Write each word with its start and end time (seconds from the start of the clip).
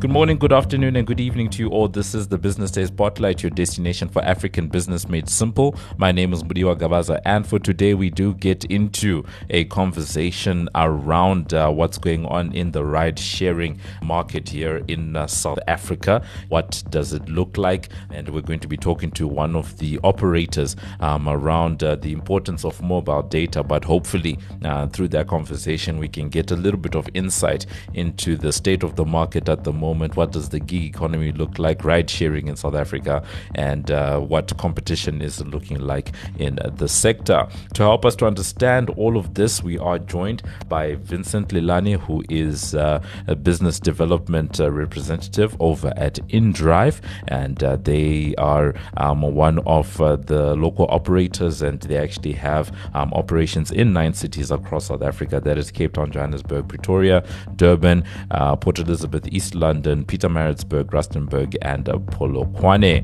Good 0.00 0.10
morning, 0.10 0.38
good 0.38 0.54
afternoon, 0.54 0.96
and 0.96 1.06
good 1.06 1.20
evening 1.20 1.50
to 1.50 1.58
you 1.58 1.68
all. 1.68 1.86
This 1.86 2.14
is 2.14 2.28
the 2.28 2.38
Business 2.38 2.70
Day 2.70 2.86
Spotlight, 2.86 3.42
your 3.42 3.50
destination 3.50 4.08
for 4.08 4.24
African 4.24 4.68
business 4.68 5.06
made 5.06 5.28
simple. 5.28 5.76
My 5.98 6.10
name 6.10 6.32
is 6.32 6.42
Mudiwa 6.42 6.78
Gavaza, 6.78 7.20
and 7.26 7.46
for 7.46 7.58
today, 7.58 7.92
we 7.92 8.08
do 8.08 8.32
get 8.32 8.64
into 8.64 9.26
a 9.50 9.66
conversation 9.66 10.70
around 10.74 11.52
uh, 11.52 11.68
what's 11.68 11.98
going 11.98 12.24
on 12.24 12.50
in 12.54 12.70
the 12.70 12.82
ride 12.82 13.18
sharing 13.18 13.78
market 14.02 14.48
here 14.48 14.82
in 14.88 15.16
uh, 15.16 15.26
South 15.26 15.58
Africa. 15.68 16.24
What 16.48 16.82
does 16.88 17.12
it 17.12 17.28
look 17.28 17.58
like? 17.58 17.90
And 18.10 18.26
we're 18.30 18.40
going 18.40 18.60
to 18.60 18.68
be 18.68 18.78
talking 18.78 19.10
to 19.10 19.28
one 19.28 19.54
of 19.54 19.76
the 19.76 20.00
operators 20.02 20.76
um, 21.00 21.28
around 21.28 21.84
uh, 21.84 21.96
the 21.96 22.12
importance 22.12 22.64
of 22.64 22.80
mobile 22.80 23.24
data, 23.24 23.62
but 23.62 23.84
hopefully, 23.84 24.38
uh, 24.64 24.86
through 24.86 25.08
that 25.08 25.28
conversation, 25.28 25.98
we 25.98 26.08
can 26.08 26.30
get 26.30 26.50
a 26.50 26.56
little 26.56 26.80
bit 26.80 26.94
of 26.94 27.06
insight 27.12 27.66
into 27.92 28.38
the 28.38 28.50
state 28.50 28.82
of 28.82 28.96
the 28.96 29.04
market 29.04 29.46
at 29.50 29.62
the 29.62 29.70
moment 29.74 29.89
moment? 29.90 30.16
What 30.20 30.30
does 30.36 30.48
the 30.54 30.60
gig 30.70 30.84
economy 30.94 31.30
look 31.32 31.58
like? 31.58 31.78
Ride 31.92 32.08
sharing 32.18 32.46
in 32.50 32.56
South 32.64 32.76
Africa, 32.84 33.14
and 33.54 33.90
uh, 33.90 34.18
what 34.32 34.46
competition 34.64 35.14
is 35.28 35.34
looking 35.54 35.80
like 35.92 36.08
in 36.38 36.58
the 36.80 36.88
sector. 36.88 37.40
To 37.74 37.82
help 37.90 38.02
us 38.08 38.14
to 38.20 38.24
understand 38.32 38.84
all 39.02 39.14
of 39.22 39.34
this, 39.34 39.52
we 39.70 39.76
are 39.78 39.98
joined 39.98 40.40
by 40.68 40.84
Vincent 41.12 41.48
Lilani, 41.54 41.94
who 42.06 42.16
is 42.28 42.74
uh, 42.74 43.02
a 43.26 43.36
business 43.48 43.80
development 43.80 44.60
uh, 44.60 44.70
representative 44.84 45.56
over 45.60 45.92
at 45.96 46.14
InDrive, 46.28 46.96
and 47.28 47.56
uh, 47.64 47.76
they 47.90 48.34
are 48.38 48.68
um, 48.96 49.22
one 49.46 49.58
of 49.78 50.00
uh, 50.00 50.16
the 50.32 50.54
local 50.66 50.86
operators, 50.98 51.62
and 51.62 51.80
they 51.80 51.98
actually 52.06 52.34
have 52.50 52.64
um, 52.94 53.12
operations 53.14 53.70
in 53.70 53.92
nine 54.00 54.14
cities 54.14 54.50
across 54.50 54.86
South 54.86 55.02
Africa. 55.02 55.40
That 55.40 55.58
is 55.58 55.70
Cape 55.78 55.94
Town, 55.94 56.10
Johannesburg, 56.14 56.68
Pretoria, 56.68 57.18
Durban, 57.56 58.04
uh, 58.30 58.56
Port 58.56 58.78
Elizabeth, 58.78 59.26
East 59.38 59.54
London. 59.54 59.79
London, 59.80 60.04
Pietermaritzburg, 60.04 60.90
Rustenburg, 60.90 61.56
and 61.62 61.88
uh, 61.88 61.94
Polokwane. 61.94 63.00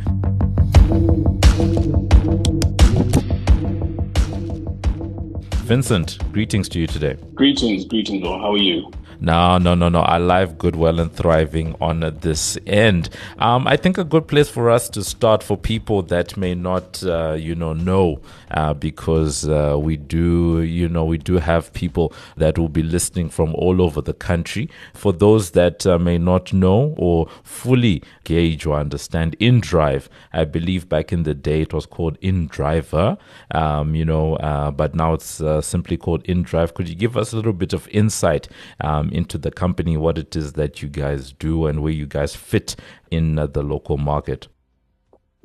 Vincent, 5.64 6.18
greetings 6.32 6.68
to 6.68 6.78
you 6.78 6.86
today. 6.86 7.16
Greetings, 7.34 7.86
greetings. 7.86 8.22
How 8.26 8.52
are 8.52 8.58
you? 8.58 8.90
No, 9.20 9.58
no, 9.58 9.74
no, 9.74 9.88
no. 9.88 10.00
Our 10.00 10.20
life 10.20 10.58
good, 10.58 10.76
well, 10.76 11.00
and 11.00 11.12
thriving 11.12 11.74
on 11.80 12.00
this 12.20 12.58
end. 12.66 13.08
Um, 13.38 13.66
I 13.66 13.76
think 13.76 13.98
a 13.98 14.04
good 14.04 14.28
place 14.28 14.48
for 14.48 14.70
us 14.70 14.88
to 14.90 15.02
start 15.02 15.42
for 15.42 15.56
people 15.56 16.02
that 16.02 16.36
may 16.36 16.54
not, 16.54 17.02
uh, 17.04 17.32
you 17.32 17.54
know, 17.54 17.72
know, 17.72 18.20
uh, 18.50 18.74
because 18.74 19.48
uh, 19.48 19.76
we 19.78 19.96
do, 19.96 20.60
you 20.62 20.88
know, 20.88 21.04
we 21.04 21.18
do 21.18 21.38
have 21.38 21.72
people 21.72 22.12
that 22.36 22.58
will 22.58 22.68
be 22.68 22.82
listening 22.82 23.28
from 23.28 23.54
all 23.54 23.80
over 23.80 24.00
the 24.00 24.14
country. 24.14 24.68
For 24.94 25.12
those 25.12 25.52
that 25.52 25.86
uh, 25.86 25.98
may 25.98 26.18
not 26.18 26.52
know 26.52 26.94
or 26.98 27.28
fully 27.42 28.02
gauge 28.24 28.66
or 28.66 28.78
understand 28.78 29.36
InDrive, 29.38 30.08
I 30.32 30.44
believe 30.44 30.88
back 30.88 31.12
in 31.12 31.22
the 31.22 31.34
day 31.34 31.62
it 31.62 31.72
was 31.72 31.86
called 31.86 32.20
InDriver, 32.20 33.18
um, 33.52 33.94
you 33.94 34.04
know, 34.04 34.36
uh, 34.36 34.70
but 34.70 34.94
now 34.94 35.14
it's 35.14 35.40
uh, 35.40 35.60
simply 35.60 35.96
called 35.96 36.24
InDrive. 36.24 36.74
Could 36.74 36.88
you 36.88 36.94
give 36.94 37.16
us 37.16 37.32
a 37.32 37.36
little 37.36 37.52
bit 37.52 37.72
of 37.72 37.88
insight? 37.88 38.48
Um, 38.80 39.05
um, 39.06 39.12
into 39.12 39.38
the 39.38 39.50
company, 39.50 39.96
what 39.96 40.18
it 40.18 40.36
is 40.36 40.52
that 40.54 40.82
you 40.82 40.88
guys 40.88 41.32
do, 41.32 41.66
and 41.66 41.82
where 41.82 41.92
you 41.92 42.06
guys 42.06 42.34
fit 42.34 42.76
in 43.10 43.38
uh, 43.38 43.46
the 43.46 43.62
local 43.62 43.96
market. 43.96 44.48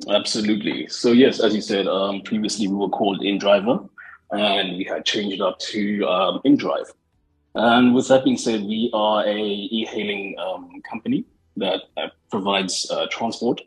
Absolutely. 0.08 0.88
So 0.88 1.12
yes, 1.12 1.40
as 1.40 1.54
you 1.54 1.60
said, 1.60 1.86
um, 1.86 2.22
previously 2.22 2.66
we 2.68 2.74
were 2.74 2.88
called 2.88 3.20
InDriver, 3.20 3.88
and 4.30 4.76
we 4.76 4.84
had 4.84 5.04
changed 5.04 5.40
up 5.40 5.58
to 5.60 6.06
um, 6.06 6.40
InDrive. 6.44 6.90
And 7.54 7.94
with 7.94 8.08
that 8.08 8.24
being 8.24 8.38
said, 8.38 8.62
we 8.62 8.90
are 8.94 9.24
a 9.26 9.36
e-hailing 9.36 10.36
um, 10.38 10.80
company 10.90 11.24
that 11.56 11.82
uh, 11.96 12.08
provides 12.30 12.90
uh, 12.90 13.06
transport 13.10 13.60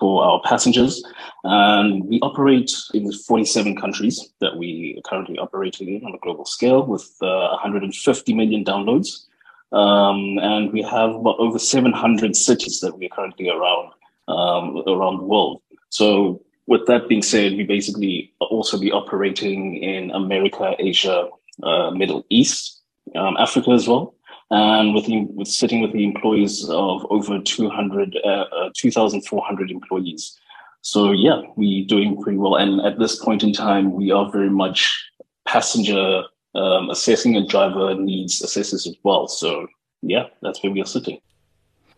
for 0.00 0.24
our 0.24 0.40
passengers. 0.44 1.04
And 1.44 2.04
we 2.06 2.18
operate 2.20 2.72
in 2.94 3.12
47 3.12 3.76
countries 3.76 4.32
that 4.40 4.56
we 4.56 4.98
are 4.98 5.08
currently 5.08 5.38
operating 5.38 5.94
in 5.94 6.04
on 6.04 6.14
a 6.14 6.18
global 6.18 6.46
scale 6.46 6.84
with 6.84 7.14
uh, 7.22 7.50
150 7.50 8.34
million 8.34 8.64
downloads. 8.64 9.26
Um, 9.72 10.38
and 10.38 10.72
we 10.72 10.82
have 10.82 11.10
about 11.10 11.38
over 11.38 11.58
700 11.58 12.34
cities 12.34 12.80
that 12.80 12.98
we 12.98 13.06
are 13.06 13.14
currently 13.14 13.48
around 13.48 13.92
um, 14.26 14.82
around 14.86 15.18
the 15.18 15.24
world. 15.24 15.60
So 15.90 16.40
with 16.66 16.86
that 16.86 17.08
being 17.08 17.22
said, 17.22 17.52
we 17.52 17.64
basically 17.64 18.32
also 18.40 18.78
be 18.78 18.92
operating 18.92 19.76
in 19.76 20.10
America, 20.12 20.74
Asia, 20.78 21.28
uh, 21.62 21.90
Middle 21.90 22.24
East, 22.30 22.80
um, 23.14 23.36
Africa 23.36 23.70
as 23.70 23.86
well 23.88 24.14
and 24.50 24.94
with, 24.94 25.06
with 25.08 25.48
sitting 25.48 25.80
with 25.80 25.92
the 25.92 26.04
employees 26.04 26.68
of 26.68 27.06
over 27.10 27.38
200, 27.38 28.18
uh, 28.24 28.28
uh, 28.28 28.70
2,400 28.76 29.70
employees. 29.70 30.38
So 30.82 31.12
yeah, 31.12 31.42
we're 31.56 31.86
doing 31.86 32.20
pretty 32.20 32.38
well. 32.38 32.56
And 32.56 32.80
at 32.80 32.98
this 32.98 33.22
point 33.22 33.42
in 33.42 33.52
time, 33.52 33.92
we 33.92 34.10
are 34.10 34.30
very 34.30 34.50
much 34.50 35.10
passenger 35.46 36.24
um, 36.54 36.90
assessing 36.90 37.36
and 37.36 37.48
driver 37.48 37.94
needs 37.94 38.42
assessors 38.42 38.86
as 38.86 38.96
well. 39.04 39.28
So 39.28 39.68
yeah, 40.02 40.24
that's 40.42 40.62
where 40.62 40.72
we 40.72 40.80
are 40.80 40.86
sitting. 40.86 41.20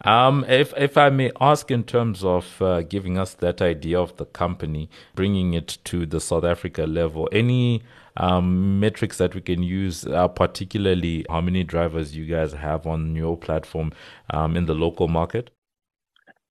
Um, 0.04 0.44
if 0.48 0.74
if 0.76 0.96
I 0.96 1.10
may 1.10 1.30
ask, 1.40 1.70
in 1.70 1.84
terms 1.84 2.24
of 2.24 2.60
uh, 2.60 2.82
giving 2.82 3.18
us 3.18 3.34
that 3.34 3.62
idea 3.62 4.00
of 4.00 4.16
the 4.16 4.24
company, 4.24 4.90
bringing 5.14 5.54
it 5.54 5.78
to 5.84 6.06
the 6.06 6.20
South 6.20 6.44
Africa 6.44 6.86
level, 6.86 7.28
any 7.30 7.82
um, 8.16 8.80
metrics 8.80 9.18
that 9.18 9.34
we 9.34 9.40
can 9.40 9.62
use, 9.62 10.06
uh, 10.06 10.28
particularly 10.28 11.24
how 11.28 11.40
many 11.40 11.64
drivers 11.64 12.14
you 12.16 12.26
guys 12.26 12.52
have 12.52 12.86
on 12.86 13.16
your 13.16 13.36
platform 13.36 13.92
um, 14.30 14.56
in 14.56 14.66
the 14.66 14.74
local 14.74 15.08
market? 15.08 15.50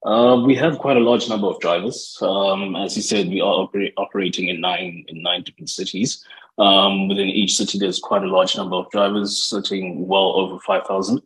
Uh, 0.04 0.42
we 0.44 0.56
have 0.56 0.80
quite 0.80 0.98
a 0.98 1.00
large 1.00 1.30
number 1.30 1.48
of 1.48 1.60
drivers. 1.60 2.18
Um, 2.22 2.76
as 2.76 2.96
you 2.96 3.04
said, 3.04 3.28
we 3.28 3.40
are 3.40 3.68
oper- 3.68 3.94
operating 3.98 4.48
in 4.48 4.60
nine 4.60 5.06
in 5.08 5.22
nine 5.22 5.44
different 5.44 5.70
cities. 5.70 6.26
Um, 6.58 7.08
within 7.08 7.28
each 7.28 7.56
city, 7.56 7.78
there's 7.78 8.00
quite 8.00 8.24
a 8.24 8.28
large 8.28 8.58
number 8.58 8.76
of 8.76 8.90
drivers, 8.90 9.44
sitting 9.44 10.08
well 10.08 10.34
over 10.36 10.60
five 10.66 10.88
thousand. 10.88 11.22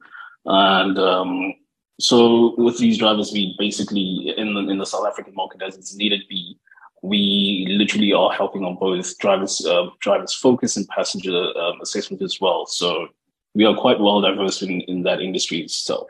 And 0.45 0.99
um, 0.99 1.53
so, 1.99 2.53
with 2.57 2.77
these 2.77 2.97
drivers, 2.97 3.31
we 3.31 3.55
basically 3.57 4.33
in 4.35 4.53
the 4.53 4.69
in 4.69 4.77
the 4.77 4.85
South 4.85 5.07
African 5.07 5.33
market, 5.35 5.61
as 5.61 5.77
it's 5.77 5.95
needed 5.95 6.23
be, 6.27 6.57
we 7.05 7.65
literally 7.69 8.13
are 8.13 8.31
helping 8.31 8.63
on 8.63 8.75
both 8.75 9.17
drivers 9.19 9.65
uh, 9.65 9.87
drivers 9.99 10.33
focus 10.33 10.77
and 10.77 10.87
passenger 10.87 11.37
um, 11.57 11.79
assessment 11.81 12.21
as 12.21 12.39
well. 12.41 12.65
So 12.65 13.07
we 13.53 13.65
are 13.65 13.75
quite 13.75 13.99
well 13.99 14.21
diverse 14.21 14.61
in, 14.61 14.81
in 14.81 15.03
that 15.03 15.21
industry 15.21 15.59
itself. 15.59 16.09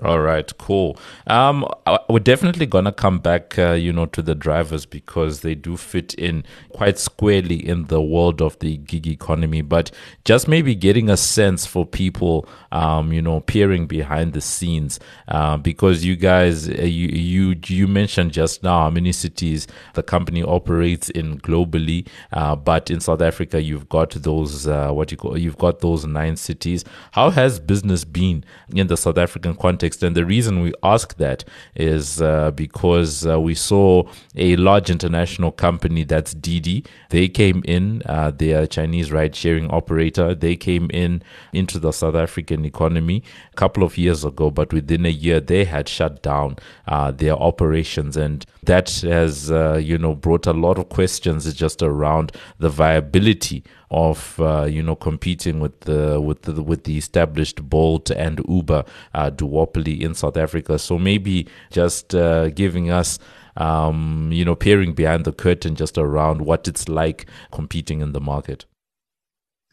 All 0.00 0.20
right, 0.20 0.50
cool. 0.56 0.96
Um, 1.26 1.66
we're 2.08 2.18
definitely 2.20 2.64
gonna 2.64 2.92
come 2.92 3.18
back, 3.18 3.58
uh, 3.58 3.72
you 3.72 3.92
know, 3.92 4.06
to 4.06 4.22
the 4.22 4.34
drivers 4.34 4.86
because 4.86 5.42
they 5.42 5.54
do 5.54 5.76
fit 5.76 6.14
in 6.14 6.44
quite 6.70 6.98
squarely 6.98 7.56
in 7.56 7.88
the 7.88 8.00
world 8.00 8.40
of 8.40 8.58
the 8.60 8.78
gig 8.78 9.06
economy. 9.06 9.60
But 9.60 9.90
just 10.24 10.48
maybe 10.48 10.74
getting 10.74 11.10
a 11.10 11.18
sense 11.18 11.66
for 11.66 11.84
people, 11.84 12.48
um, 12.72 13.12
you 13.12 13.20
know, 13.20 13.40
peering 13.40 13.86
behind 13.86 14.32
the 14.32 14.40
scenes, 14.40 14.98
uh, 15.28 15.58
because 15.58 16.06
you 16.06 16.16
guys, 16.16 16.70
uh, 16.70 16.72
you 16.72 17.08
you 17.08 17.56
you 17.66 17.86
mentioned 17.86 18.32
just 18.32 18.62
now 18.62 18.88
many 18.88 19.12
cities 19.12 19.66
the 19.92 20.02
company 20.02 20.42
operates 20.42 21.10
in 21.10 21.38
globally, 21.40 22.08
uh, 22.32 22.56
but 22.56 22.90
in 22.90 22.98
South 22.98 23.20
Africa 23.20 23.60
you've 23.60 23.90
got 23.90 24.12
those 24.12 24.66
uh, 24.66 24.90
what 24.90 25.10
you 25.10 25.18
call 25.18 25.36
you've 25.36 25.58
got 25.58 25.80
those 25.80 26.06
nine 26.06 26.36
cities. 26.36 26.82
How 27.10 27.28
has 27.28 27.60
business 27.60 28.04
been 28.06 28.42
in 28.74 28.86
the 28.86 28.96
South 28.96 29.18
African 29.18 29.54
context? 29.54 29.81
Context. 29.82 30.02
And 30.02 30.16
the 30.16 30.24
reason 30.24 30.62
we 30.62 30.72
ask 30.82 31.16
that 31.16 31.44
is 31.74 32.22
uh, 32.22 32.52
because 32.52 33.26
uh, 33.26 33.40
we 33.40 33.54
saw 33.54 34.04
a 34.36 34.56
large 34.56 34.90
international 34.90 35.52
company 35.52 36.04
that's 36.04 36.34
Didi. 36.34 36.84
They 37.10 37.28
came 37.28 37.62
in, 37.64 38.02
uh, 38.06 38.30
they 38.30 38.54
are 38.54 38.62
a 38.62 38.66
Chinese 38.66 39.10
ride 39.10 39.34
sharing 39.34 39.70
operator. 39.70 40.34
They 40.34 40.56
came 40.56 40.88
in 40.90 41.22
into 41.52 41.80
the 41.80 41.92
South 41.92 42.14
African 42.14 42.64
economy 42.64 43.22
a 43.52 43.56
couple 43.56 43.82
of 43.82 43.98
years 43.98 44.24
ago, 44.24 44.50
but 44.50 44.72
within 44.72 45.04
a 45.04 45.10
year 45.10 45.40
they 45.40 45.64
had 45.64 45.88
shut 45.88 46.22
down 46.22 46.56
uh, 46.86 47.10
their 47.10 47.34
operations. 47.34 48.16
And 48.16 48.46
that 48.62 48.90
has, 49.02 49.50
uh, 49.50 49.80
you 49.82 49.98
know, 49.98 50.14
brought 50.14 50.46
a 50.46 50.52
lot 50.52 50.78
of 50.78 50.88
questions 50.88 51.52
just 51.54 51.82
around 51.82 52.32
the 52.58 52.68
viability 52.68 53.64
of 53.92 54.40
uh, 54.40 54.64
you 54.64 54.82
know 54.82 54.96
competing 54.96 55.60
with 55.60 55.80
the 55.80 56.20
with 56.20 56.42
the 56.42 56.62
with 56.62 56.84
the 56.84 56.96
established 56.96 57.68
Bolt 57.68 58.10
and 58.10 58.40
Uber 58.48 58.84
uh, 59.14 59.30
duopoly 59.30 60.00
in 60.00 60.14
South 60.14 60.36
Africa. 60.36 60.78
So 60.78 60.98
maybe 60.98 61.46
just 61.70 62.14
uh, 62.14 62.48
giving 62.50 62.90
us. 62.90 63.18
Um, 63.54 64.30
you 64.32 64.46
know, 64.46 64.54
peering 64.54 64.94
behind 64.94 65.26
the 65.26 65.32
curtain 65.32 65.74
just 65.74 65.98
around 65.98 66.40
what 66.40 66.66
it's 66.66 66.88
like 66.88 67.26
competing 67.50 68.00
in 68.00 68.12
the 68.12 68.20
market. 68.20 68.64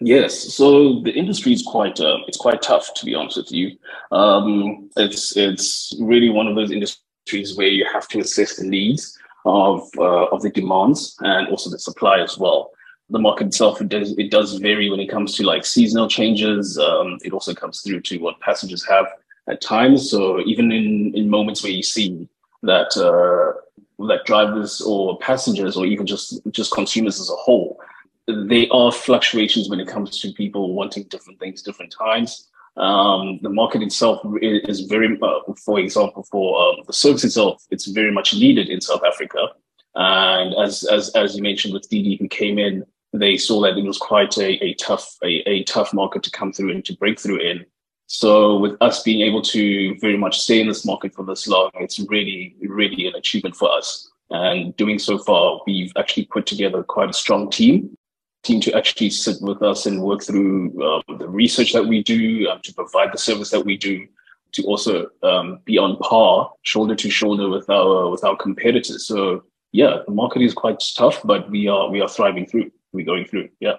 Yes, 0.02 0.38
so 0.38 1.00
the 1.00 1.14
industry 1.14 1.54
is 1.54 1.64
quite 1.64 1.98
uh, 2.02 2.18
it's 2.28 2.38
quite 2.38 2.62
tough 2.62 2.94
to 2.96 3.06
be 3.06 3.16
honest 3.16 3.38
with 3.38 3.54
you. 3.54 3.78
Um, 4.12 4.90
it's 4.98 5.38
it's 5.38 5.96
really 6.02 6.28
one 6.28 6.48
of 6.48 6.56
those 6.56 6.72
industries 6.72 7.56
where 7.56 7.70
you 7.70 7.86
have 7.86 8.10
to 8.10 8.20
assess 8.20 8.58
the 8.58 8.66
needs 8.66 9.18
of 9.46 9.90
uh, 9.98 10.26
of 10.26 10.42
the 10.42 10.50
demands 10.50 11.16
and 11.22 11.48
also 11.48 11.70
the 11.70 11.80
supply 11.80 12.20
as 12.20 12.38
well 12.38 12.72
the 13.10 13.20
market 13.20 13.48
itself 13.48 13.82
it 13.82 13.90
does 13.90 14.18
it 14.18 14.30
does 14.32 14.56
vary 14.56 14.90
when 14.90 15.00
it 15.00 15.10
comes 15.10 15.36
to 15.36 15.44
like 15.44 15.66
seasonal 15.66 16.08
changes. 16.08 16.78
Um, 16.78 17.18
it 17.24 17.34
also 17.34 17.54
comes 17.54 17.82
through 17.82 18.02
to 18.02 18.18
what 18.20 18.40
passengers 18.40 18.86
have 18.88 19.08
at 19.48 19.62
times. 19.62 20.10
So 20.10 20.40
even 20.42 20.72
in, 20.72 21.14
in 21.16 21.30
moments 21.30 21.64
where 21.64 21.72
you 21.72 21.84
see 21.84 22.28
that 22.64 22.96
uh, 22.98 23.60
that 24.08 24.26
drivers 24.26 24.82
or 24.82 25.18
passengers 25.20 25.76
or 25.76 25.86
even 25.86 26.06
just 26.06 26.40
just 26.52 26.72
consumers 26.72 27.20
as 27.20 27.30
a 27.30 27.36
whole, 27.36 27.80
there 28.28 28.68
are 28.72 28.92
fluctuations 28.92 29.70
when 29.70 29.80
it 29.80 29.88
comes 29.88 30.20
to 30.22 30.32
people 30.34 30.74
wanting 30.74 31.04
different 31.06 31.40
things, 31.40 31.62
different 31.62 31.92
times. 31.92 32.48
Um, 32.78 33.40
the 33.42 33.50
market 33.50 33.82
itself 33.82 34.22
is 34.42 34.82
very, 34.82 35.20
uh, 35.22 35.40
for 35.66 35.80
example, 35.80 36.24
for 36.32 36.62
um, 36.62 36.76
the 36.88 36.94
service 36.94 37.26
itself, 37.26 37.66
it's 37.72 37.88
very 37.88 38.12
much 38.12 38.34
needed 38.34 38.70
in 38.70 38.80
South 38.80 39.04
Africa. 39.04 39.50
And 39.96 40.54
as 40.54 40.84
as 40.86 41.10
as 41.10 41.36
you 41.36 41.44
mentioned 41.44 41.74
with 41.74 41.90
DiDi, 41.90 42.20
who 42.20 42.28
came 42.28 42.58
in, 42.58 42.86
they 43.14 43.38
saw 43.38 43.62
that 43.62 43.78
it 43.78 43.84
was 43.84 43.98
quite 43.98 44.38
a, 44.38 44.64
a 44.64 44.74
tough 44.76 45.16
a, 45.24 45.50
a 45.50 45.64
tough 45.64 45.94
market 45.94 46.24
to 46.24 46.32
come 46.32 46.52
through 46.52 46.72
and 46.72 46.86
to 46.86 46.96
break 46.98 47.20
through 47.20 47.40
in. 47.40 47.66
So 48.08 48.58
with 48.58 48.76
us 48.82 49.04
being 49.04 49.22
able 49.22 49.42
to 49.44 49.96
very 50.00 50.18
much 50.18 50.40
stay 50.40 50.60
in 50.60 50.68
this 50.68 50.86
market 50.86 51.14
for 51.14 51.24
this 51.26 51.48
long, 51.48 51.72
it's 51.76 52.00
really 52.00 52.56
really 52.62 53.08
an 53.08 53.16
achievement 53.16 53.56
for 53.56 53.72
us. 53.72 54.10
And 54.32 54.76
doing 54.78 55.00
so 55.00 55.18
far, 55.18 55.60
we've 55.66 55.92
actually 55.98 56.26
put 56.26 56.46
together 56.46 56.84
quite 56.84 57.10
a 57.10 57.14
strong 57.14 57.50
team 57.50 57.98
team 58.44 58.62
to 58.62 58.74
actually 58.74 59.10
sit 59.10 59.42
with 59.42 59.62
us 59.62 59.86
and 59.86 60.02
work 60.02 60.24
through 60.24 60.72
um, 60.82 61.18
the 61.18 61.28
research 61.28 61.74
that 61.74 61.86
we 61.86 62.02
do 62.04 62.48
um, 62.50 62.60
to 62.64 62.74
provide 62.74 63.12
the 63.12 63.18
service 63.18 63.50
that 63.50 63.66
we 63.66 63.78
do 63.78 64.08
to 64.54 64.64
also 64.64 65.08
um, 65.24 65.60
be 65.66 65.78
on 65.78 65.98
par 65.98 66.52
shoulder 66.64 66.96
to 66.96 67.10
shoulder 67.10 67.50
with 67.50 67.70
our 67.70 68.10
with 68.10 68.24
our 68.24 68.38
competitors 68.38 69.06
so 69.06 69.44
yeah 69.72 69.98
the 70.08 70.14
market 70.14 70.42
is 70.42 70.54
quite 70.54 70.82
tough 70.96 71.22
but 71.24 71.50
we 71.52 71.68
are 71.68 71.90
we 71.90 72.02
are 72.02 72.08
thriving 72.08 72.46
through 72.46 72.72
we're 72.94 73.06
going 73.06 73.26
through 73.26 73.50
yeah 73.60 73.76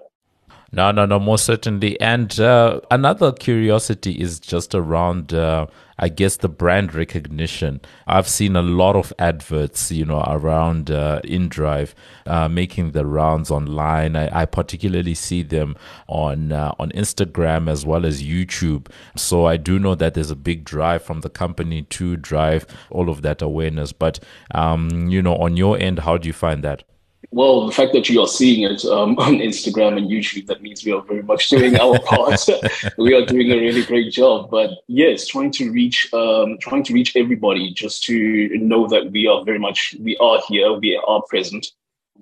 no, 0.73 0.93
no, 0.93 1.05
no, 1.05 1.19
most 1.19 1.45
certainly. 1.45 2.01
And 2.01 2.39
uh, 2.39 2.81
another 2.93 3.33
curiosity 3.33 4.13
is 4.13 4.39
just 4.39 4.73
around, 4.73 5.35
uh, 5.35 5.67
I 5.99 6.09
guess, 6.09 6.37
the 6.37 6.49
brand 6.49 6.95
recognition. 6.95 7.81
I've 8.07 8.29
seen 8.29 8.55
a 8.55 8.63
lot 8.63 8.95
of 8.95 9.13
adverts, 9.19 9.91
you 9.91 10.05
know, 10.05 10.23
around 10.29 10.93
uh, 10.93 11.23
InDrive 11.25 11.95
uh, 12.25 12.49
making 12.49 12.93
the 12.93 13.05
rounds 13.05 13.51
online. 13.51 14.15
I, 14.15 14.43
I 14.43 14.47
particularly 14.47 15.15
see 15.15 15.43
them 15.43 15.75
on 16.07 16.53
uh, 16.53 16.73
on 16.79 16.91
Instagram 16.93 17.69
as 17.69 17.85
well 17.85 18.07
as 18.07 18.23
YouTube. 18.23 18.87
So 19.17 19.47
I 19.47 19.57
do 19.57 19.81
know 19.81 19.97
that 19.97 20.15
there's 20.15 20.31
a 20.31 20.37
big 20.37 20.65
drive 20.65 21.03
from 21.03 21.23
the 21.23 21.31
company 21.31 21.83
to 21.83 22.17
drive 22.17 22.65
all 22.91 23.11
of 23.11 23.23
that 23.23 23.43
awareness. 23.43 23.93
But 23.93 24.21
um, 24.55 25.09
you 25.09 25.21
know, 25.21 25.35
on 25.35 25.57
your 25.57 25.77
end, 25.79 26.01
how 26.01 26.17
do 26.17 26.29
you 26.29 26.33
find 26.33 26.63
that? 26.63 26.85
Well, 27.33 27.67
the 27.67 27.73
fact 27.73 27.93
that 27.93 28.09
you 28.09 28.21
are 28.21 28.27
seeing 28.27 28.71
it 28.71 28.85
um, 28.85 29.11
on 29.19 29.39
Instagram 29.39 29.97
and 29.97 30.11
YouTube, 30.11 30.47
that 30.47 30.63
means 30.63 30.85
we 30.85 30.93
are 30.93 31.03
very 31.03 31.23
much 31.23 31.49
doing 31.49 31.79
our 31.79 31.99
part. 32.05 32.41
we 32.99 33.15
are 33.15 33.25
doing 33.25 33.53
a 33.53 33.57
really 33.57 33.85
great 33.85 34.13
job. 34.13 34.51
But 34.51 34.71
yes, 34.89 35.27
trying 35.27 35.53
to 35.53 35.71
reach, 35.71 36.13
um, 36.13 36.59
trying 36.59 36.85
to 36.85 36.95
reach 36.95 37.17
everybody, 37.17 37.73
just 37.73 38.05
to 38.05 38.49
know 38.59 38.89
that 38.89 39.11
we 39.13 39.27
are 39.27 39.45
very 39.45 39.59
much, 39.59 39.95
we 40.01 40.17
are 40.19 40.41
here, 40.49 40.73
we 40.73 41.01
are 41.07 41.23
present. 41.29 41.67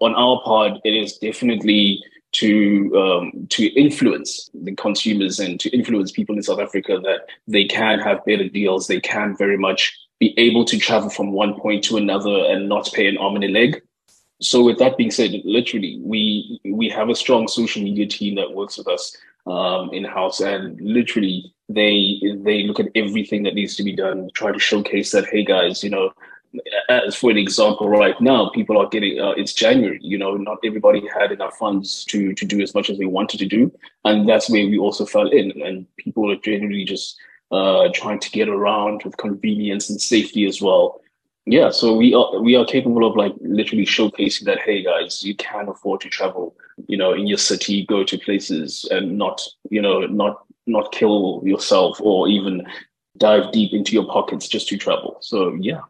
On 0.00 0.14
our 0.14 0.40
part, 0.42 0.80
it 0.84 0.94
is 0.94 1.18
definitely 1.18 2.02
to 2.30 2.92
um, 2.94 3.46
to 3.48 3.66
influence 3.68 4.50
the 4.52 4.74
consumers 4.74 5.40
and 5.40 5.58
to 5.60 5.70
influence 5.70 6.12
people 6.12 6.36
in 6.36 6.42
South 6.42 6.60
Africa 6.60 7.00
that 7.02 7.22
they 7.46 7.64
can 7.64 7.98
have 7.98 8.24
better 8.26 8.48
deals. 8.48 8.86
They 8.86 9.00
can 9.00 9.34
very 9.36 9.56
much 9.56 9.96
be 10.20 10.34
able 10.38 10.64
to 10.66 10.78
travel 10.78 11.08
from 11.08 11.32
one 11.32 11.58
point 11.58 11.84
to 11.84 11.96
another 11.96 12.44
and 12.44 12.68
not 12.68 12.90
pay 12.92 13.08
an 13.08 13.16
arm 13.16 13.36
and 13.36 13.44
a 13.44 13.48
leg 13.48 13.80
so 14.40 14.62
with 14.62 14.78
that 14.78 14.96
being 14.96 15.10
said, 15.10 15.32
literally, 15.44 16.00
we 16.02 16.60
we 16.64 16.88
have 16.88 17.08
a 17.08 17.14
strong 17.14 17.48
social 17.48 17.82
media 17.82 18.06
team 18.06 18.36
that 18.36 18.54
works 18.54 18.78
with 18.78 18.86
us 18.88 19.16
um, 19.46 19.90
in 19.92 20.04
house, 20.04 20.40
and 20.40 20.80
literally 20.80 21.52
they 21.68 22.20
they 22.44 22.62
look 22.62 22.78
at 22.78 22.90
everything 22.94 23.42
that 23.42 23.54
needs 23.54 23.74
to 23.76 23.82
be 23.82 23.94
done, 23.94 24.30
try 24.34 24.52
to 24.52 24.58
showcase 24.58 25.10
that. 25.10 25.26
Hey 25.26 25.44
guys, 25.44 25.82
you 25.82 25.90
know, 25.90 26.12
as 26.88 27.16
for 27.16 27.32
an 27.32 27.36
example, 27.36 27.88
right 27.88 28.18
now 28.20 28.50
people 28.50 28.78
are 28.78 28.88
getting 28.88 29.18
uh, 29.20 29.30
it's 29.30 29.52
January. 29.52 29.98
You 30.02 30.18
know, 30.18 30.36
not 30.36 30.58
everybody 30.64 31.02
had 31.08 31.32
enough 31.32 31.56
funds 31.58 32.04
to 32.04 32.32
to 32.32 32.44
do 32.44 32.60
as 32.60 32.74
much 32.76 32.90
as 32.90 32.98
they 32.98 33.06
wanted 33.06 33.38
to 33.38 33.46
do, 33.46 33.72
and 34.04 34.28
that's 34.28 34.48
where 34.48 34.66
we 34.66 34.78
also 34.78 35.04
fell 35.04 35.28
in. 35.28 35.50
And 35.62 35.84
people 35.96 36.30
are 36.30 36.36
generally 36.36 36.84
just 36.84 37.18
uh, 37.50 37.88
trying 37.92 38.20
to 38.20 38.30
get 38.30 38.48
around 38.48 39.02
with 39.04 39.16
convenience 39.16 39.90
and 39.90 40.00
safety 40.00 40.46
as 40.46 40.62
well 40.62 41.00
yeah 41.50 41.70
so 41.70 41.94
we 41.94 42.14
are 42.14 42.40
we 42.40 42.56
are 42.56 42.64
capable 42.64 43.06
of 43.06 43.16
like 43.16 43.32
literally 43.40 43.86
showcasing 43.86 44.44
that 44.44 44.58
hey 44.60 44.82
guys 44.82 45.22
you 45.24 45.34
can 45.36 45.68
afford 45.68 46.00
to 46.00 46.08
travel 46.08 46.54
you 46.86 46.96
know 46.96 47.12
in 47.12 47.26
your 47.26 47.38
city 47.38 47.84
go 47.86 48.04
to 48.04 48.18
places 48.18 48.86
and 48.90 49.16
not 49.16 49.40
you 49.70 49.80
know 49.80 50.00
not 50.06 50.44
not 50.66 50.92
kill 50.92 51.42
yourself 51.44 52.00
or 52.00 52.28
even 52.28 52.66
dive 53.16 53.50
deep 53.52 53.72
into 53.72 53.92
your 53.92 54.06
pockets 54.06 54.48
just 54.48 54.68
to 54.68 54.76
travel. 54.76 55.18
So 55.20 55.56
yeah. 55.60 55.80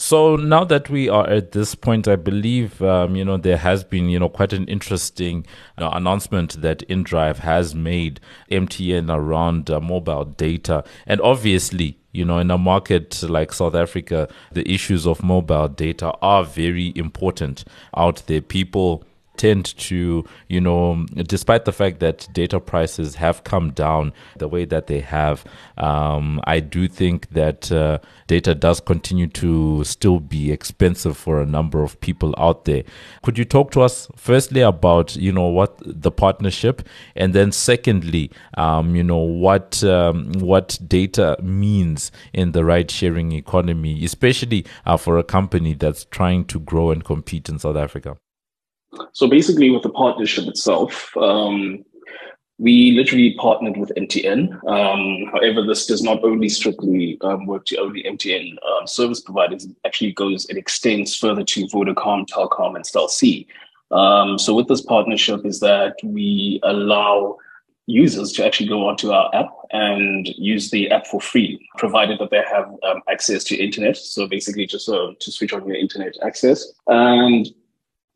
So 0.00 0.36
now 0.36 0.62
that 0.62 0.88
we 0.88 1.08
are 1.08 1.28
at 1.28 1.50
this 1.50 1.74
point, 1.74 2.06
I 2.06 2.14
believe 2.14 2.80
um, 2.82 3.16
you 3.16 3.24
know 3.24 3.36
there 3.36 3.56
has 3.56 3.82
been 3.82 4.08
you 4.08 4.20
know 4.20 4.28
quite 4.28 4.52
an 4.52 4.66
interesting 4.66 5.44
you 5.76 5.84
know, 5.84 5.90
announcement 5.90 6.60
that 6.62 6.88
InDrive 6.88 7.38
has 7.38 7.74
made 7.74 8.20
MTN 8.50 9.12
around 9.12 9.70
uh, 9.70 9.80
mobile 9.80 10.24
data, 10.24 10.84
and 11.06 11.20
obviously 11.20 11.98
you 12.18 12.24
know, 12.24 12.38
in 12.38 12.50
a 12.50 12.58
market 12.58 13.22
like 13.22 13.52
South 13.52 13.76
Africa, 13.76 14.28
the 14.52 14.68
issues 14.68 15.06
of 15.06 15.22
mobile 15.22 15.68
data 15.68 16.12
are 16.20 16.44
very 16.44 16.92
important 16.96 17.64
out 17.96 18.24
there. 18.26 18.40
People 18.40 19.04
tend 19.38 19.76
to, 19.78 20.24
you 20.48 20.60
know, 20.60 21.06
despite 21.26 21.64
the 21.64 21.72
fact 21.72 22.00
that 22.00 22.28
data 22.32 22.60
prices 22.60 23.14
have 23.14 23.44
come 23.44 23.70
down 23.70 24.12
the 24.36 24.48
way 24.48 24.66
that 24.66 24.86
they 24.88 25.00
have, 25.00 25.44
um, 25.78 26.40
I 26.44 26.60
do 26.60 26.88
think 26.88 27.30
that 27.30 27.72
uh, 27.72 27.98
data 28.26 28.54
does 28.54 28.80
continue 28.80 29.28
to 29.28 29.84
still 29.84 30.20
be 30.20 30.52
expensive 30.52 31.16
for 31.16 31.40
a 31.40 31.46
number 31.46 31.82
of 31.82 32.00
people 32.00 32.34
out 32.36 32.64
there. 32.64 32.82
Could 33.22 33.38
you 33.38 33.44
talk 33.44 33.70
to 33.72 33.80
us 33.80 34.08
firstly 34.16 34.60
about, 34.60 35.16
you 35.16 35.32
know, 35.32 35.46
what 35.46 35.78
the 35.84 36.10
partnership, 36.10 36.86
and 37.16 37.32
then 37.32 37.52
secondly, 37.52 38.30
um, 38.56 38.94
you 38.94 39.04
know, 39.04 39.18
what 39.18 39.82
um, 39.84 40.32
what 40.34 40.78
data 40.86 41.36
means 41.42 42.10
in 42.32 42.52
the 42.52 42.64
ride-sharing 42.64 43.32
economy, 43.32 44.04
especially 44.04 44.64
uh, 44.84 44.96
for 44.96 45.16
a 45.18 45.24
company 45.24 45.74
that's 45.74 46.04
trying 46.06 46.44
to 46.46 46.58
grow 46.60 46.90
and 46.90 47.04
compete 47.04 47.48
in 47.48 47.58
South 47.58 47.76
Africa? 47.76 48.16
So 49.12 49.28
basically, 49.28 49.70
with 49.70 49.82
the 49.82 49.90
partnership 49.90 50.46
itself, 50.46 51.16
um, 51.16 51.84
we 52.58 52.92
literally 52.92 53.34
partnered 53.38 53.76
with 53.76 53.92
MTN. 53.96 54.52
Um, 54.66 55.30
however, 55.32 55.62
this 55.62 55.86
does 55.86 56.02
not 56.02 56.22
only 56.24 56.48
strictly 56.48 57.16
um, 57.20 57.46
work 57.46 57.64
to 57.66 57.78
only 57.78 58.02
MTN 58.02 58.56
um, 58.66 58.86
service 58.86 59.20
providers. 59.20 59.64
It 59.64 59.76
actually 59.86 60.12
goes, 60.12 60.44
it 60.46 60.56
extends 60.56 61.14
further 61.14 61.44
to 61.44 61.66
Vodacom, 61.68 62.26
Telkom, 62.26 62.74
and 62.74 62.84
Cell 62.84 63.08
C. 63.08 63.46
Um, 63.92 64.38
so 64.38 64.54
with 64.54 64.66
this 64.66 64.80
partnership 64.80 65.46
is 65.46 65.60
that 65.60 65.94
we 66.02 66.60
allow 66.64 67.36
users 67.86 68.32
to 68.32 68.44
actually 68.44 68.68
go 68.68 68.86
onto 68.86 69.12
our 69.12 69.34
app 69.34 69.50
and 69.70 70.28
use 70.36 70.70
the 70.70 70.90
app 70.90 71.06
for 71.06 71.20
free, 71.20 71.66
provided 71.78 72.18
that 72.18 72.30
they 72.30 72.42
have 72.50 72.68
um, 72.82 73.00
access 73.08 73.44
to 73.44 73.56
internet. 73.56 73.96
So 73.96 74.26
basically 74.26 74.66
just 74.66 74.88
uh, 74.88 75.12
to 75.18 75.32
switch 75.32 75.52
on 75.52 75.66
your 75.66 75.76
internet 75.76 76.16
access. 76.22 76.66
And 76.88 77.48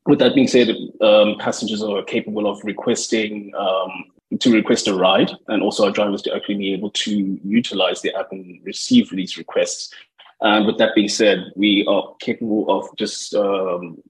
with 0.07 0.19
that 0.19 0.35
being 0.35 0.49
said, 0.49 0.69
um, 1.01 1.37
passengers 1.39 1.83
are 1.83 2.03
capable 2.03 2.51
of 2.51 2.63
requesting 2.65 3.53
um, 3.57 4.05
to 4.41 4.53
request 4.53 4.89
a 4.89 4.95
ride, 4.95 5.31
and 5.49 5.63
also 5.63 5.85
our 5.85 5.93
drivers 5.93 6.23
to 6.23 6.35
actually 6.35 6.57
be 6.57 6.73
able 6.73 6.91
to 6.91 7.39
utilize 7.45 8.01
the 8.03 8.15
app 8.15 8.33
and 8.33 8.61
receive 8.65 9.11
these 9.11 9.37
requests. 9.37 9.93
And 10.41 10.67
with 10.67 10.79
that 10.79 10.95
being 10.95 11.09
said, 11.09 11.53
we 11.55 11.87
are 11.87 12.15
capable 12.19 12.69
of 12.69 12.89
just 12.97 13.35
um, 13.35 14.03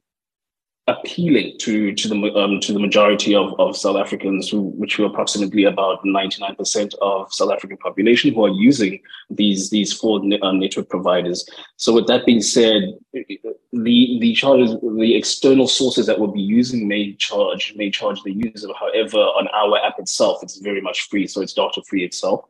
appealing 0.88 1.56
to 1.60 1.94
to 1.94 2.08
the 2.08 2.16
um, 2.34 2.58
to 2.60 2.72
the 2.72 2.80
majority 2.80 3.34
of, 3.34 3.54
of 3.60 3.76
South 3.76 3.96
Africans, 3.96 4.50
who 4.50 4.62
which 4.62 4.98
are 4.98 5.04
approximately 5.04 5.64
about 5.64 6.04
ninety 6.04 6.40
nine 6.40 6.56
percent 6.56 6.94
of 7.00 7.32
South 7.32 7.52
African 7.52 7.76
population, 7.76 8.34
who 8.34 8.44
are 8.44 8.50
using 8.50 9.00
these 9.30 9.70
these 9.70 9.92
four 9.92 10.20
uh, 10.20 10.52
network 10.52 10.88
providers. 10.88 11.48
So, 11.76 11.92
with 11.92 12.08
that 12.08 12.26
being 12.26 12.42
said, 12.42 12.94
the 13.12 14.18
the 14.20 14.34
charges, 14.34 14.76
the 14.98 15.14
external 15.14 15.68
sources 15.68 16.06
that 16.06 16.18
we'll 16.18 16.32
be 16.32 16.40
using 16.40 16.88
may 16.88 17.14
charge 17.14 17.74
may 17.76 17.90
charge 17.90 18.20
the 18.22 18.32
user. 18.32 18.68
However, 18.78 19.18
on 19.18 19.46
our 19.48 19.78
app 19.84 20.00
itself, 20.00 20.42
it's 20.42 20.58
very 20.58 20.80
much 20.80 21.02
free, 21.02 21.28
so 21.28 21.42
it's 21.42 21.54
data 21.54 21.80
free 21.88 22.04
itself, 22.04 22.44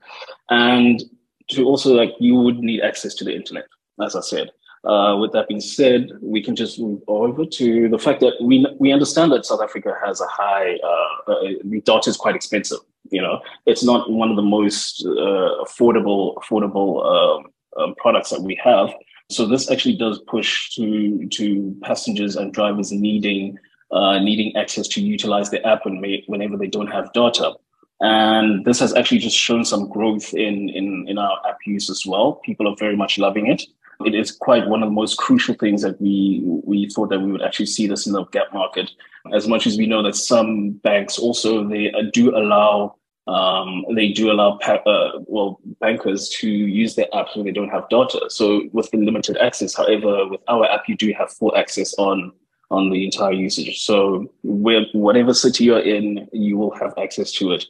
and 0.49 1.03
to 1.49 1.65
also 1.65 1.95
like 1.95 2.15
you 2.19 2.37
would 2.37 2.61
need 2.61 2.81
access 2.81 3.15
to 3.17 3.25
the 3.25 3.35
internet, 3.35 3.67
as 4.03 4.17
I 4.17 4.21
said. 4.21 4.53
Uh, 4.85 5.17
with 5.17 5.31
that 5.31 5.47
being 5.47 5.61
said, 5.61 6.11
we 6.21 6.43
can 6.43 6.57
just 6.57 6.81
move 6.81 7.01
over 7.07 7.47
to 7.47 7.89
the 7.89 7.99
fact 7.99 8.19
that 8.21 8.35
we 8.43 8.67
we 8.81 8.93
understand 8.93 9.31
that 9.31 9.47
South 9.47 9.63
Africa 9.63 9.95
has 10.05 10.21
a 10.21 10.27
high 10.27 10.77
uh, 10.83 11.33
uh, 11.33 11.49
data 11.85 12.11
is 12.11 12.17
quite 12.17 12.35
expensive. 12.35 12.79
You 13.11 13.23
know, 13.23 13.41
it's 13.67 13.85
not 13.85 14.11
one 14.11 14.31
of 14.31 14.37
the 14.37 14.43
most 14.43 15.05
uh, 15.07 15.65
affordable 15.65 16.35
affordable 16.35 17.07
um, 17.07 17.53
um, 17.79 17.95
products 17.97 18.31
that 18.31 18.43
we 18.43 18.59
have. 18.63 18.93
So 19.31 19.47
this 19.47 19.71
actually 19.71 19.97
does 19.97 20.21
push 20.27 20.75
to 20.75 21.29
to 21.29 21.77
passengers 21.83 22.35
and 22.35 22.53
drivers 22.53 22.91
needing 22.91 23.57
uh, 23.93 24.19
needing 24.19 24.57
access 24.57 24.89
to 24.89 25.01
utilize 25.01 25.51
the 25.51 25.65
app 25.65 25.85
when 25.85 26.03
whenever 26.27 26.57
they 26.57 26.67
don't 26.67 26.89
have 26.89 27.13
data. 27.13 27.55
And 28.01 28.65
this 28.65 28.81
has 28.81 28.93
actually 28.95 29.19
just 29.19 29.37
shown 29.37 29.65
some 29.65 29.89
growth 29.89 30.35
in, 30.35 30.69
in, 30.71 31.07
in 31.07 31.19
our 31.19 31.39
app 31.49 31.59
use 31.65 31.89
as 31.89 32.05
well. 32.05 32.41
People 32.45 32.67
are 32.67 32.75
very 32.77 32.97
much 32.97 33.17
loving 33.17 33.47
it. 33.47 33.63
It 34.07 34.15
is 34.15 34.33
quite 34.33 34.69
one 34.69 34.83
of 34.83 34.89
the 34.89 34.95
most 34.95 35.19
crucial 35.19 35.55
things 35.55 35.83
that 35.83 36.01
we 36.01 36.43
we 36.45 36.89
thought 36.89 37.11
that 37.11 37.21
we 37.21 37.33
would 37.33 37.43
actually 37.43 37.67
see 37.67 37.87
this 37.87 38.07
in 38.07 38.13
the 38.13 38.25
gap 38.27 38.53
market. 38.53 38.91
As 39.33 39.47
much 39.47 39.67
as 39.67 39.77
we 39.77 39.87
know 39.87 40.03
that 40.03 40.17
some 40.17 40.71
banks 40.71 41.19
also 41.19 41.67
they 41.67 41.93
uh, 41.93 42.03
do 42.13 42.37
allow 42.37 42.97
um, 43.27 43.85
they 43.95 44.09
do 44.09 44.33
allow 44.33 44.59
uh, 44.59 45.11
well 45.27 45.61
bankers 45.81 46.29
to 46.41 46.49
use 46.49 46.97
their 46.97 47.07
apps 47.15 47.37
when 47.37 47.45
they 47.45 47.53
don't 47.53 47.69
have 47.69 47.89
data. 47.89 48.27
So 48.29 48.63
with 48.73 48.91
the 48.91 48.99
limited 48.99 49.37
access, 49.37 49.77
however, 49.77 50.27
with 50.29 50.41
our 50.49 50.69
app 50.71 50.89
you 50.89 50.97
do 50.97 51.13
have 51.17 51.31
full 51.31 51.57
access 51.57 51.95
on 51.99 52.33
on 52.73 52.91
the 52.91 53.05
entire 53.05 53.33
usage. 53.33 53.81
So 53.81 54.33
where, 54.43 54.87
whatever 54.93 55.35
city 55.35 55.65
you're 55.65 55.79
in, 55.79 56.27
you 56.33 56.57
will 56.57 56.75
have 56.77 56.95
access 56.99 57.31
to 57.33 57.53
it. 57.53 57.67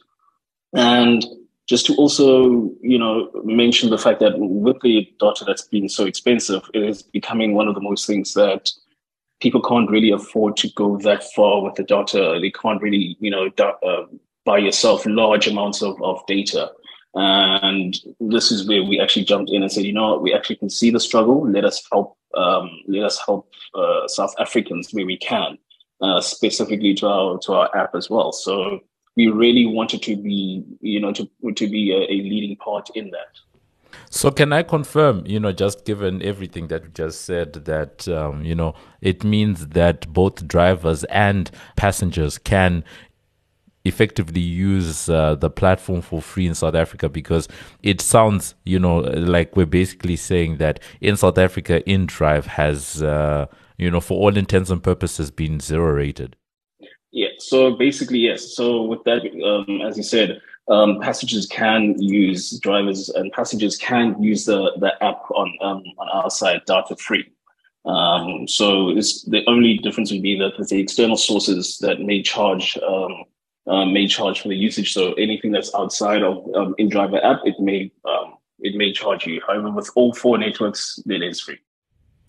And 0.73 1.23
just 1.67 1.85
to 1.85 1.95
also, 1.95 2.71
you 2.81 2.99
know, 2.99 3.29
mention 3.43 3.89
the 3.89 3.97
fact 3.97 4.19
that 4.19 4.33
with 4.37 4.81
the 4.81 5.09
data 5.19 5.45
that's 5.45 5.67
been 5.67 5.87
so 5.87 6.05
expensive, 6.05 6.69
it 6.73 6.83
is 6.83 7.01
becoming 7.01 7.53
one 7.53 7.67
of 7.67 7.75
the 7.75 7.81
most 7.81 8.05
things 8.05 8.33
that 8.33 8.69
people 9.41 9.61
can't 9.61 9.89
really 9.89 10.11
afford 10.11 10.57
to 10.57 10.69
go 10.75 10.97
that 10.99 11.23
far 11.33 11.61
with 11.61 11.75
the 11.75 11.83
data. 11.83 12.37
They 12.41 12.51
can't 12.51 12.81
really, 12.81 13.17
you 13.19 13.31
know, 13.31 13.49
uh, 13.59 14.05
buy 14.45 14.57
yourself 14.57 15.05
large 15.05 15.47
amounts 15.47 15.81
of, 15.81 16.01
of 16.01 16.25
data. 16.27 16.71
And 17.15 17.95
this 18.19 18.51
is 18.51 18.67
where 18.67 18.83
we 18.83 18.99
actually 18.99 19.25
jumped 19.25 19.51
in 19.51 19.61
and 19.61 19.71
said, 19.71 19.83
you 19.83 19.93
know 19.93 20.17
we 20.17 20.33
actually 20.33 20.55
can 20.57 20.69
see 20.69 20.89
the 20.89 20.99
struggle. 20.99 21.49
Let 21.49 21.65
us 21.65 21.85
help. 21.91 22.17
Um, 22.35 22.71
let 22.87 23.03
us 23.03 23.21
help 23.23 23.51
uh, 23.75 24.07
South 24.07 24.33
Africans 24.39 24.89
where 24.91 25.05
we 25.05 25.17
can, 25.17 25.55
uh, 26.01 26.19
specifically 26.19 26.95
to 26.95 27.07
our 27.07 27.37
to 27.39 27.53
our 27.53 27.77
app 27.77 27.93
as 27.93 28.09
well. 28.09 28.31
So 28.31 28.79
we 29.15 29.27
really 29.27 29.65
wanted 29.65 30.01
to 30.03 30.15
be, 30.15 30.63
you 30.81 30.99
know, 30.99 31.13
to 31.13 31.29
to 31.55 31.67
be 31.67 31.91
a, 31.91 31.99
a 31.99 32.15
leading 32.23 32.55
part 32.57 32.89
in 32.95 33.11
that. 33.11 33.39
So 34.09 34.31
can 34.31 34.53
I 34.53 34.63
confirm, 34.63 35.25
you 35.25 35.39
know, 35.39 35.51
just 35.51 35.85
given 35.85 36.21
everything 36.21 36.67
that 36.67 36.83
you 36.83 36.89
just 36.89 37.21
said, 37.21 37.53
that 37.65 38.07
um, 38.07 38.43
you 38.43 38.55
know, 38.55 38.75
it 39.01 39.23
means 39.23 39.67
that 39.69 40.11
both 40.11 40.47
drivers 40.47 41.03
and 41.05 41.49
passengers 41.75 42.37
can 42.37 42.83
effectively 43.85 44.41
use 44.41 45.09
uh, 45.09 45.35
the 45.35 45.49
platform 45.49 46.01
for 46.01 46.21
free 46.21 46.47
in 46.47 46.55
South 46.55 46.75
Africa 46.75 47.09
because 47.09 47.47
it 47.81 47.99
sounds, 48.01 48.55
you 48.63 48.79
know, 48.79 48.99
like 48.99 49.55
we're 49.55 49.65
basically 49.65 50.15
saying 50.15 50.57
that 50.57 50.79
in 51.01 51.17
South 51.17 51.37
Africa, 51.37 51.81
InDrive 51.85 52.45
has, 52.45 53.03
uh, 53.03 53.45
you 53.77 53.91
know, 53.91 53.99
for 53.99 54.19
all 54.19 54.37
intents 54.37 54.69
and 54.69 54.81
purposes, 54.81 55.31
been 55.31 55.59
zero 55.59 55.91
rated. 55.91 56.35
Yeah. 57.13 57.27
So 57.37 57.75
basically, 57.75 58.17
yes. 58.19 58.55
So 58.55 58.81
with 58.81 59.03
that, 59.03 59.21
um, 59.45 59.81
as 59.81 59.97
you 59.97 60.03
said, 60.03 60.41
um, 60.67 60.99
passengers 60.99 61.45
can 61.45 62.01
use 62.01 62.59
drivers 62.59 63.09
and 63.09 63.31
passengers 63.31 63.77
can 63.77 64.21
use 64.21 64.45
the 64.45 64.71
the 64.79 64.91
app 65.03 65.21
on 65.29 65.55
um, 65.61 65.83
on 65.99 66.09
our 66.09 66.31
side 66.31 66.61
data 66.65 66.95
free. 66.95 67.31
Um, 67.85 68.47
so 68.47 68.89
it's, 68.89 69.23
the 69.23 69.43
only 69.45 69.77
difference 69.77 70.11
would 70.11 70.23
be 70.23 70.39
that 70.39 70.53
the 70.69 70.79
external 70.79 71.17
sources 71.17 71.77
that 71.79 71.99
may 71.99 72.23
charge 72.23 72.77
um, 72.77 73.25
uh, 73.67 73.85
may 73.85 74.07
charge 74.07 74.41
for 74.41 74.47
the 74.47 74.55
usage. 74.55 74.93
So 74.93 75.13
anything 75.13 75.51
that's 75.51 75.75
outside 75.75 76.23
of 76.23 76.37
um, 76.55 76.73
InDriver 76.79 77.23
app, 77.23 77.41
it 77.45 77.59
may 77.59 77.91
um, 78.05 78.37
it 78.59 78.75
may 78.75 78.91
charge 78.91 79.27
you. 79.27 79.39
However, 79.45 79.69
with 79.69 79.91
all 79.95 80.13
four 80.15 80.39
networks, 80.39 80.99
it 81.05 81.21
is 81.21 81.41
free. 81.41 81.59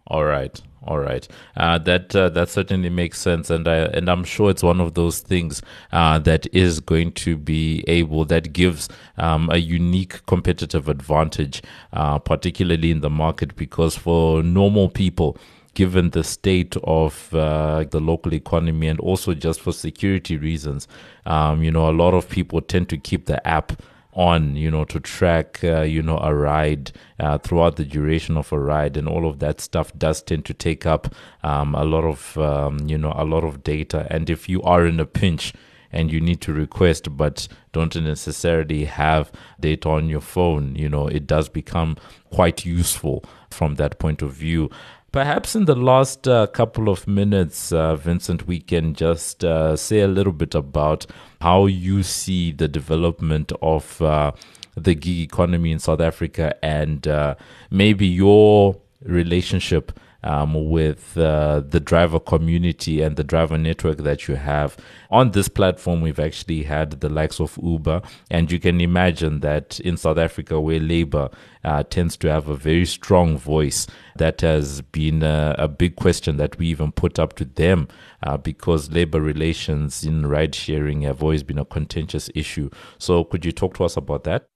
All 0.06 0.24
right, 0.24 0.60
all 0.82 0.98
right. 0.98 1.26
Uh, 1.56 1.78
that 1.78 2.14
uh, 2.14 2.28
that 2.30 2.50
certainly 2.50 2.90
makes 2.90 3.18
sense, 3.18 3.48
and 3.48 3.66
I 3.66 3.76
and 3.76 4.08
I'm 4.10 4.22
sure 4.22 4.50
it's 4.50 4.62
one 4.62 4.80
of 4.80 4.92
those 4.94 5.20
things 5.20 5.62
uh, 5.92 6.18
that 6.20 6.46
is 6.54 6.78
going 6.80 7.12
to 7.12 7.38
be 7.38 7.84
able 7.86 8.26
that 8.26 8.52
gives 8.52 8.90
um, 9.16 9.48
a 9.50 9.56
unique 9.56 10.24
competitive 10.26 10.88
advantage, 10.90 11.62
uh, 11.94 12.18
particularly 12.18 12.90
in 12.90 13.00
the 13.00 13.08
market, 13.10 13.56
because 13.56 13.96
for 13.96 14.42
normal 14.42 14.88
people. 14.88 15.38
Given 15.74 16.10
the 16.10 16.22
state 16.22 16.76
of 16.84 17.34
uh, 17.34 17.82
the 17.90 17.98
local 18.00 18.32
economy 18.32 18.86
and 18.86 19.00
also 19.00 19.34
just 19.34 19.60
for 19.60 19.72
security 19.72 20.36
reasons, 20.36 20.86
um, 21.26 21.64
you 21.64 21.72
know, 21.72 21.90
a 21.90 21.92
lot 21.92 22.14
of 22.14 22.28
people 22.28 22.60
tend 22.60 22.88
to 22.90 22.96
keep 22.96 23.26
the 23.26 23.44
app 23.44 23.72
on, 24.14 24.56
you 24.56 24.70
know, 24.70 24.84
to 24.84 25.00
track, 25.00 25.62
uh, 25.64 25.82
you 25.82 26.02
know, 26.02 26.18
a 26.18 26.34
ride 26.34 26.92
uh, 27.18 27.38
throughout 27.38 27.76
the 27.76 27.84
duration 27.84 28.36
of 28.36 28.52
a 28.52 28.58
ride, 28.58 28.96
and 28.96 29.08
all 29.08 29.28
of 29.28 29.40
that 29.40 29.60
stuff 29.60 29.92
does 29.98 30.22
tend 30.22 30.44
to 30.44 30.54
take 30.54 30.86
up 30.86 31.14
um, 31.42 31.74
a 31.74 31.84
lot 31.84 32.04
of, 32.04 32.38
um, 32.38 32.78
you 32.86 32.96
know, 32.96 33.12
a 33.16 33.24
lot 33.24 33.44
of 33.44 33.62
data. 33.64 34.06
And 34.10 34.30
if 34.30 34.48
you 34.48 34.62
are 34.62 34.86
in 34.86 35.00
a 35.00 35.06
pinch 35.06 35.52
and 35.90 36.12
you 36.12 36.20
need 36.20 36.40
to 36.40 36.52
request, 36.52 37.16
but 37.16 37.48
don't 37.72 37.94
necessarily 37.96 38.84
have 38.84 39.30
data 39.60 39.88
on 39.88 40.08
your 40.08 40.20
phone, 40.20 40.74
you 40.74 40.88
know, 40.88 41.06
it 41.06 41.26
does 41.26 41.48
become 41.48 41.96
quite 42.30 42.64
useful 42.64 43.24
from 43.50 43.76
that 43.76 43.98
point 43.98 44.22
of 44.22 44.32
view. 44.32 44.70
Perhaps 45.14 45.54
in 45.54 45.66
the 45.66 45.76
last 45.76 46.26
uh, 46.26 46.48
couple 46.48 46.88
of 46.88 47.06
minutes, 47.06 47.72
uh, 47.72 47.94
Vincent, 47.94 48.48
we 48.48 48.58
can 48.58 48.94
just 48.94 49.44
uh, 49.44 49.76
say 49.76 50.00
a 50.00 50.08
little 50.08 50.32
bit 50.32 50.56
about 50.56 51.06
how 51.40 51.66
you 51.66 52.02
see 52.02 52.50
the 52.50 52.66
development 52.66 53.52
of 53.62 54.02
uh, 54.02 54.32
the 54.74 54.92
gig 54.96 55.20
economy 55.20 55.70
in 55.70 55.78
South 55.78 56.00
Africa 56.00 56.56
and 56.64 57.06
uh, 57.06 57.36
maybe 57.70 58.08
your 58.08 58.76
relationship 59.04 59.92
um, 60.24 60.70
with 60.70 61.16
uh, 61.16 61.60
the 61.60 61.78
driver 61.78 62.18
community 62.18 63.02
and 63.02 63.16
the 63.16 63.22
driver 63.22 63.56
network 63.56 63.98
that 63.98 64.26
you 64.26 64.34
have. 64.34 64.76
On 65.10 65.30
this 65.30 65.48
platform, 65.48 66.00
we've 66.00 66.18
actually 66.18 66.64
had 66.64 67.00
the 67.00 67.08
likes 67.08 67.38
of 67.38 67.58
Uber, 67.62 68.02
and 68.30 68.50
you 68.50 68.58
can 68.58 68.80
imagine 68.80 69.40
that 69.40 69.78
in 69.80 69.96
South 69.96 70.18
Africa, 70.18 70.58
where 70.58 70.80
labor 70.80 71.28
uh, 71.62 71.82
tends 71.84 72.16
to 72.16 72.28
have 72.30 72.48
a 72.48 72.56
very 72.56 72.86
strong 72.86 73.36
voice, 73.38 73.86
that 74.16 74.40
has 74.40 74.80
been 74.80 75.22
a, 75.22 75.54
a 75.58 75.68
big 75.68 75.96
question 75.96 76.36
that 76.38 76.58
we 76.58 76.66
even 76.68 76.90
put 76.90 77.18
up 77.18 77.34
to 77.34 77.44
them 77.44 77.86
uh, 78.22 78.36
because 78.36 78.90
labor 78.90 79.20
relations 79.20 80.04
in 80.04 80.26
ride 80.26 80.54
sharing 80.54 81.02
have 81.02 81.22
always 81.22 81.42
been 81.42 81.58
a 81.58 81.64
contentious 81.64 82.30
issue. 82.34 82.70
So, 82.98 83.24
could 83.24 83.44
you 83.44 83.52
talk 83.52 83.74
to 83.74 83.84
us 83.84 83.96
about 83.96 84.24
that? 84.24 84.46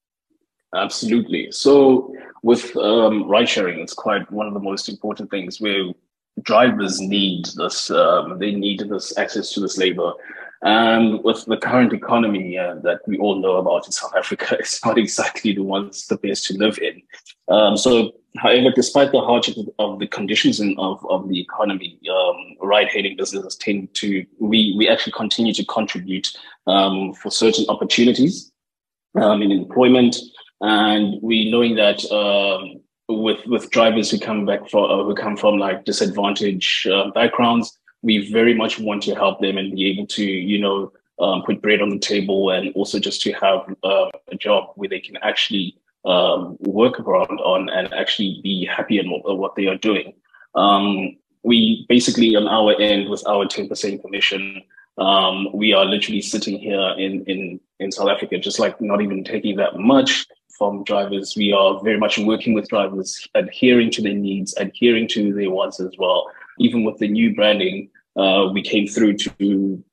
Absolutely. 0.75 1.49
So 1.51 2.15
with 2.43 2.77
um, 2.77 3.29
ride 3.29 3.49
sharing, 3.49 3.81
it's 3.81 3.95
quite 3.95 4.31
one 4.31 4.47
of 4.47 4.55
the 4.55 4.61
most 4.61 4.89
important 4.89 5.31
things 5.31 5.61
where 5.61 5.93
drivers 6.43 7.01
need 7.01 7.47
this. 7.57 7.91
Um, 7.91 8.39
they 8.39 8.53
need 8.53 8.81
this 8.81 9.17
access 9.19 9.53
to 9.53 9.61
this 9.61 9.79
labor. 9.79 10.13
And 10.63 11.23
with 11.23 11.45
the 11.45 11.57
current 11.57 11.93
economy 11.93 12.59
uh, 12.59 12.77
that 12.83 13.01
we 13.07 13.17
all 13.19 13.37
know 13.41 13.57
about 13.57 13.87
in 13.87 13.93
South 13.93 14.15
Africa, 14.17 14.57
it's 14.59 14.85
not 14.85 14.99
exactly 14.99 15.53
the 15.53 15.63
ones 15.63 16.07
the 16.07 16.17
best 16.17 16.47
to 16.47 16.59
live 16.59 16.79
in. 16.79 17.03
Um, 17.49 17.77
so, 17.77 18.13
however, 18.37 18.71
despite 18.75 19.13
the 19.13 19.21
hardship 19.21 19.57
of 19.79 20.01
the 20.01 20.07
conditions 20.07 20.61
in, 20.61 20.75
of, 20.79 21.05
of 21.09 21.29
the 21.29 21.41
economy, 21.41 21.99
um, 22.13 22.57
ride-hailing 22.61 23.17
businesses 23.17 23.57
tend 23.57 23.95
to 23.95 24.27
we 24.41 24.75
we 24.77 24.89
actually 24.89 25.13
continue 25.13 25.55
to 25.55 25.65
contribute 25.65 26.37
um, 26.67 27.15
for 27.15 27.31
certain 27.31 27.65
opportunities 27.69 28.53
um, 29.15 29.43
in 29.43 29.51
employment, 29.53 30.17
and 30.61 31.21
we 31.23 31.51
knowing 31.51 31.77
that 31.77 32.05
um, 32.11 32.81
with 33.09 33.45
with 33.47 33.71
drivers 33.71 34.11
who 34.11 34.19
come 34.19 34.45
back 34.45 34.69
from 34.69 34.85
uh, 34.85 35.05
who 35.05 35.15
come 35.15 35.37
from 35.37 35.59
like 35.59 35.85
disadvantaged 35.85 36.89
uh, 36.89 37.11
backgrounds, 37.11 37.79
we 38.03 38.31
very 38.31 38.55
much 38.55 38.79
want 38.79 39.03
to 39.05 39.15
help 39.15 39.41
them 39.41 39.57
and 39.57 39.75
be 39.75 39.87
able 39.87 40.07
to 40.07 40.25
you 40.25 40.59
know 40.59 40.93
um, 41.21 41.43
put 41.43 41.63
bread 41.63 41.81
on 41.81 41.91
the 41.91 41.99
table 41.99 42.51
and 42.51 42.73
also 42.75 42.99
just 42.99 43.23
to 43.23 43.33
have 43.33 43.61
uh, 43.83 44.07
a 44.29 44.37
job 44.37 44.71
where 44.77 44.89
they 44.89 45.01
can 45.01 45.17
actually 45.19 45.77
um, 46.05 46.57
work 46.61 47.01
around 47.01 47.41
on 47.41 47.69
and 47.71 47.93
actually 47.93 48.41
be 48.43 48.65
happy 48.65 48.99
in 48.99 49.11
what, 49.11 49.39
what 49.39 49.57
they 49.57 49.67
are 49.67 49.77
doing. 49.77 50.15
Um, 50.55 51.17
we 51.43 51.87
basically 51.89 52.35
on 52.37 52.47
our 52.49 52.81
end 52.81 53.09
with 53.09 53.27
our 53.27 53.47
10% 53.47 54.01
commission 54.01 54.63
um, 54.99 55.49
we 55.53 55.73
are 55.73 55.85
literally 55.85 56.21
sitting 56.21 56.59
here 56.59 56.95
in, 56.99 57.25
in, 57.27 57.61
in 57.79 57.93
South 57.93 58.09
Africa, 58.09 58.37
just 58.39 58.59
like 58.59 58.81
not 58.81 59.01
even 59.01 59.23
taking 59.23 59.57
that 59.57 59.79
much 59.79 60.27
from 60.59 60.85
drivers. 60.85 61.35
We 61.37 61.53
are 61.53 61.81
very 61.83 61.99
much 61.99 62.19
working 62.19 62.53
with 62.53 62.69
drivers, 62.69 63.27
adhering 63.35 63.91
to 63.93 64.03
their 64.03 64.15
needs, 64.15 64.55
adhering 64.57 65.09
to 65.09 65.33
their 65.33 65.51
wants 65.51 65.81
as 65.81 65.93
well. 65.97 66.31
Even 66.59 66.85
with 66.85 66.99
the 66.99 67.09
new 67.09 67.35
branding, 67.35 67.89
uh, 68.17 68.51
we 68.53 68.63
came 68.63 68.87
through 68.87 69.17
to 69.19 69.85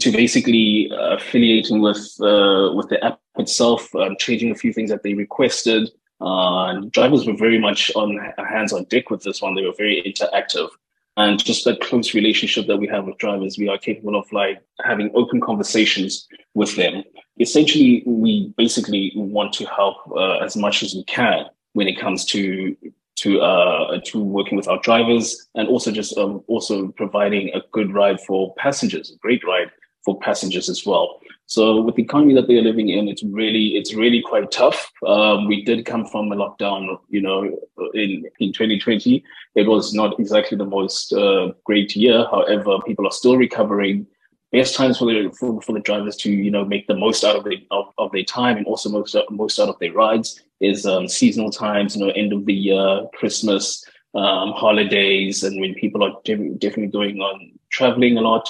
to 0.00 0.10
basically 0.10 0.90
uh, 0.90 1.16
affiliating 1.16 1.80
with 1.80 2.16
uh, 2.20 2.72
with 2.74 2.88
the 2.88 3.02
app 3.04 3.20
itself, 3.38 3.94
um, 3.94 4.16
changing 4.18 4.50
a 4.50 4.56
few 4.56 4.72
things 4.72 4.90
that 4.90 5.04
they 5.04 5.14
requested. 5.14 5.88
Uh, 6.20 6.80
drivers 6.90 7.26
were 7.26 7.36
very 7.36 7.58
much 7.58 7.92
on 7.94 8.18
hands 8.38 8.72
on 8.72 8.84
deck 8.84 9.10
with 9.10 9.22
this 9.22 9.40
one. 9.40 9.54
They 9.54 9.64
were 9.64 9.74
very 9.76 10.02
interactive 10.02 10.68
and 11.16 11.42
just 11.44 11.64
that 11.64 11.80
close 11.80 12.14
relationship 12.14 12.66
that 12.66 12.76
we 12.76 12.88
have 12.88 13.04
with 13.06 13.18
drivers, 13.18 13.58
we 13.58 13.68
are 13.68 13.78
capable 13.78 14.16
of 14.16 14.30
like 14.32 14.62
having 14.84 15.10
open 15.14 15.40
conversations 15.40 16.26
with 16.54 16.74
them. 16.76 17.04
Essentially, 17.40 18.02
we 18.06 18.52
basically 18.56 19.12
want 19.14 19.52
to 19.54 19.64
help 19.66 19.96
uh, 20.16 20.38
as 20.38 20.56
much 20.56 20.82
as 20.82 20.94
we 20.94 21.04
can 21.04 21.46
when 21.72 21.88
it 21.88 21.98
comes 21.98 22.24
to 22.26 22.76
to 23.16 23.40
uh, 23.40 24.00
to 24.04 24.22
working 24.22 24.56
with 24.56 24.68
our 24.68 24.80
drivers 24.80 25.48
and 25.54 25.68
also 25.68 25.92
just 25.92 26.16
um, 26.18 26.42
also 26.48 26.88
providing 26.88 27.50
a 27.54 27.62
good 27.72 27.94
ride 27.94 28.20
for 28.20 28.54
passengers, 28.56 29.12
a 29.12 29.18
great 29.18 29.42
ride 29.46 29.70
for 30.04 30.18
passengers 30.18 30.68
as 30.68 30.84
well. 30.84 31.20
So 31.46 31.82
with 31.82 31.96
the 31.96 32.02
economy 32.02 32.34
that 32.34 32.48
they 32.48 32.56
are 32.56 32.62
living 32.62 32.88
in, 32.88 33.08
it's 33.08 33.22
really 33.22 33.76
it's 33.76 33.94
really 33.94 34.22
quite 34.22 34.50
tough. 34.50 34.90
Um, 35.06 35.46
we 35.46 35.62
did 35.62 35.84
come 35.84 36.06
from 36.06 36.32
a 36.32 36.36
lockdown, 36.36 36.98
you 37.10 37.20
know, 37.20 37.44
in 37.92 38.24
in 38.40 38.52
2020. 38.52 39.22
It 39.54 39.66
was 39.66 39.92
not 39.92 40.18
exactly 40.18 40.56
the 40.56 40.64
most 40.64 41.12
uh, 41.12 41.52
great 41.64 41.94
year. 41.94 42.26
However, 42.30 42.78
people 42.86 43.06
are 43.06 43.12
still 43.12 43.36
recovering. 43.36 44.06
Best 44.52 44.76
times 44.76 44.98
for 44.98 45.06
the 45.06 45.30
for, 45.38 45.60
for 45.60 45.72
the 45.72 45.80
drivers 45.80 46.16
to 46.18 46.30
you 46.30 46.50
know 46.50 46.64
make 46.64 46.86
the 46.86 46.96
most 46.96 47.24
out 47.24 47.36
of 47.36 47.44
the 47.44 47.66
of, 47.70 47.86
of 47.98 48.10
their 48.12 48.24
time 48.24 48.56
and 48.56 48.66
also 48.66 48.88
most 48.88 49.14
most 49.30 49.58
out 49.58 49.68
of 49.68 49.78
their 49.80 49.92
rides 49.92 50.40
is 50.60 50.86
um, 50.86 51.08
seasonal 51.08 51.50
times. 51.50 51.94
You 51.94 52.06
know, 52.06 52.12
end 52.12 52.32
of 52.32 52.46
the 52.46 52.54
year, 52.54 53.06
Christmas, 53.14 53.84
um, 54.14 54.52
holidays, 54.52 55.42
and 55.42 55.60
when 55.60 55.74
people 55.74 56.02
are 56.02 56.16
definitely 56.24 56.86
going 56.86 57.20
on 57.20 57.52
traveling 57.70 58.16
a 58.16 58.22
lot. 58.22 58.48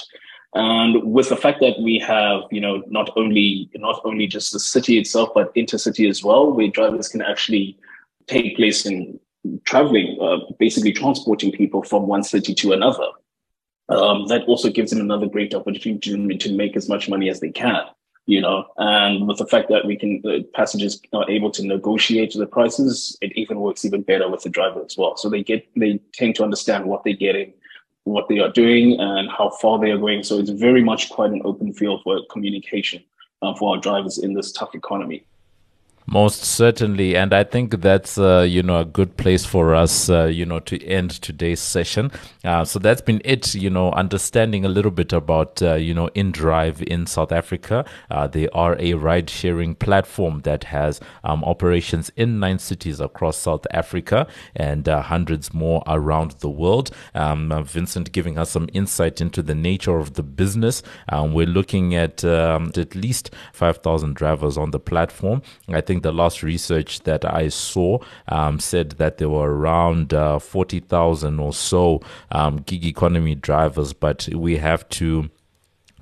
And 0.55 1.11
with 1.11 1.27
the 1.27 1.35
fact 1.35 1.59
that 1.59 1.81
we 1.81 1.99
have, 1.99 2.43
you 2.49 2.61
know, 2.61 2.81
not 2.87 3.09
only 3.17 3.69
not 3.75 4.01
only 4.05 4.25
just 4.25 4.53
the 4.53 4.59
city 4.59 4.97
itself, 4.97 5.29
but 5.35 5.53
intercity 5.53 6.09
as 6.09 6.23
well, 6.23 6.51
where 6.51 6.69
drivers 6.69 7.09
can 7.09 7.21
actually 7.21 7.77
take 8.27 8.55
place 8.55 8.85
in 8.85 9.19
traveling, 9.65 10.17
uh, 10.21 10.37
basically 10.57 10.93
transporting 10.93 11.51
people 11.51 11.83
from 11.83 12.07
one 12.07 12.23
city 12.23 12.55
to 12.55 12.71
another. 12.71 13.07
Um, 13.89 14.27
that 14.27 14.45
also 14.45 14.69
gives 14.71 14.91
them 14.91 15.01
another 15.01 15.27
great 15.27 15.53
opportunity 15.53 16.37
to, 16.37 16.53
make 16.53 16.75
as 16.75 16.89
much 16.89 17.07
money 17.07 17.29
as 17.29 17.39
they 17.39 17.51
can 17.51 17.85
you 18.27 18.41
know, 18.41 18.65
and 18.77 19.27
with 19.27 19.37
the 19.37 19.45
fact 19.45 19.69
that 19.69 19.85
we 19.85 19.95
can, 19.95 20.23
passengers 20.53 20.99
are 21.13 21.29
able 21.29 21.51
to 21.51 21.65
negotiate 21.65 22.33
the 22.33 22.47
prices, 22.47 23.15
it 23.21 23.31
even 23.35 23.59
works 23.59 23.85
even 23.85 24.01
better 24.01 24.27
with 24.27 24.41
the 24.41 24.49
driver 24.49 24.83
as 24.83 24.97
well. 24.97 25.15
So 25.15 25.29
they 25.29 25.43
get, 25.43 25.67
they 25.75 25.99
tend 26.13 26.35
to 26.37 26.43
understand 26.43 26.85
what 26.85 27.03
they're 27.03 27.13
getting 27.13 27.53
what 28.05 28.29
they 28.29 28.39
are 28.39 28.51
doing 28.51 28.99
and 28.99 29.29
how 29.29 29.49
far 29.49 29.79
they 29.79 29.91
are 29.91 29.97
going. 29.97 30.23
So 30.23 30.39
it's 30.39 30.49
very 30.49 30.83
much 30.83 31.09
quite 31.09 31.31
an 31.31 31.41
open 31.43 31.73
field 31.73 32.01
for 32.03 32.21
communication 32.31 33.03
uh, 33.41 33.53
for 33.55 33.75
our 33.75 33.81
drivers 33.81 34.17
in 34.19 34.33
this 34.33 34.51
tough 34.51 34.73
economy. 34.73 35.25
Most 36.07 36.43
certainly, 36.43 37.15
and 37.17 37.33
I 37.33 37.43
think 37.43 37.81
that's 37.81 38.19
uh, 38.19 38.45
you 38.47 38.61
know 38.61 38.81
a 38.81 38.85
good 38.85 39.17
place 39.17 39.43
for 39.43 39.73
us 39.73 40.07
uh, 40.07 40.25
you 40.25 40.45
know 40.45 40.59
to 40.59 40.83
end 40.85 41.09
today's 41.09 41.59
session. 41.59 42.11
Uh, 42.43 42.63
so 42.63 42.77
that's 42.77 43.01
been 43.01 43.21
it. 43.25 43.55
You 43.55 43.71
know, 43.71 43.91
understanding 43.91 44.65
a 44.65 44.69
little 44.69 44.91
bit 44.91 45.13
about 45.13 45.63
uh, 45.63 45.73
you 45.73 45.95
know 45.95 46.09
InDrive 46.09 46.83
in 46.83 47.07
South 47.07 47.31
Africa. 47.31 47.85
Uh, 48.11 48.27
they 48.27 48.47
are 48.49 48.75
a 48.79 48.93
ride-sharing 48.93 49.73
platform 49.75 50.41
that 50.41 50.65
has 50.65 50.99
um, 51.23 51.43
operations 51.43 52.11
in 52.15 52.39
nine 52.39 52.59
cities 52.59 52.99
across 52.99 53.37
South 53.37 53.65
Africa 53.71 54.27
and 54.55 54.87
uh, 54.87 55.01
hundreds 55.01 55.55
more 55.55 55.81
around 55.87 56.31
the 56.39 56.49
world. 56.49 56.91
Um, 57.15 57.51
Vincent 57.65 58.11
giving 58.11 58.37
us 58.37 58.51
some 58.51 58.69
insight 58.73 59.21
into 59.21 59.41
the 59.41 59.55
nature 59.55 59.97
of 59.97 60.13
the 60.13 60.23
business. 60.23 60.83
Um, 61.09 61.33
we're 61.33 61.47
looking 61.47 61.95
at 61.95 62.23
um, 62.23 62.71
at 62.77 62.93
least 62.93 63.31
five 63.53 63.77
thousand 63.77 64.15
drivers 64.15 64.55
on 64.55 64.69
the 64.69 64.79
platform. 64.79 65.41
I 65.67 65.81
think 65.81 65.94
think 65.95 66.03
the 66.03 66.11
last 66.11 66.43
research 66.43 67.01
that 67.01 67.23
I 67.23 67.47
saw 67.47 67.99
um, 68.27 68.59
said 68.59 68.91
that 68.91 69.17
there 69.17 69.29
were 69.29 69.55
around 69.55 70.13
uh, 70.13 70.39
40,000 70.39 71.39
or 71.39 71.53
so 71.53 72.01
um, 72.31 72.57
gig 72.57 72.85
economy 72.85 73.35
drivers, 73.35 73.93
but 73.93 74.27
we 74.33 74.57
have 74.57 74.87
to 74.89 75.29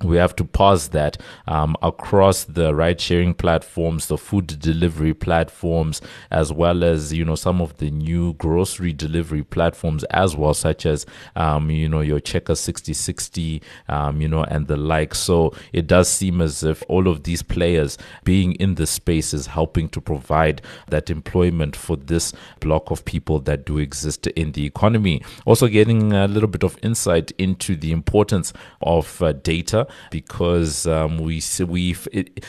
we 0.02 0.16
have 0.16 0.34
to 0.36 0.44
pause 0.44 0.88
that 0.88 1.16
um, 1.46 1.76
across 1.80 2.44
the 2.44 2.74
ride 2.74 3.00
sharing 3.00 3.32
platforms, 3.32 4.08
the 4.08 4.18
food 4.18 4.58
delivery 4.58 5.14
platforms, 5.14 6.00
as 6.32 6.52
well 6.52 6.82
as 6.82 7.12
you 7.12 7.24
know 7.24 7.36
some 7.36 7.60
of 7.60 7.76
the 7.76 7.90
new 7.90 8.34
grocery 8.34 8.92
delivery 8.92 9.44
platforms 9.44 10.02
as 10.04 10.36
well, 10.36 10.52
such 10.52 10.84
as 10.84 11.06
um, 11.36 11.70
you 11.70 11.88
know 11.88 12.00
your 12.00 12.18
Checker 12.18 12.54
Sixty60, 12.54 13.62
um, 13.88 14.20
you 14.20 14.28
know, 14.28 14.42
and 14.44 14.66
the 14.66 14.76
like. 14.76 15.14
So 15.14 15.54
it 15.72 15.86
does 15.86 16.08
seem 16.08 16.40
as 16.40 16.64
if 16.64 16.82
all 16.88 17.06
of 17.06 17.22
these 17.22 17.42
players 17.42 17.96
being 18.24 18.54
in 18.54 18.74
the 18.74 18.86
space 18.86 19.32
is 19.32 19.46
helping 19.46 19.88
to 19.90 20.00
provide 20.00 20.60
that 20.88 21.08
employment 21.08 21.76
for 21.76 21.96
this 21.96 22.32
block 22.58 22.90
of 22.90 23.04
people 23.04 23.38
that 23.40 23.64
do 23.64 23.78
exist 23.78 24.26
in 24.28 24.52
the 24.52 24.66
economy. 24.66 25.22
Also, 25.44 25.68
getting 25.68 26.12
a 26.12 26.26
little 26.26 26.48
bit 26.48 26.64
of 26.64 26.76
insight 26.82 27.30
into 27.38 27.76
the 27.76 27.92
importance 27.92 28.52
of 28.82 29.22
uh, 29.22 29.32
data 29.32 29.83
because 30.10 30.86
um, 30.86 31.18
we 31.18 31.42
we 31.66 31.96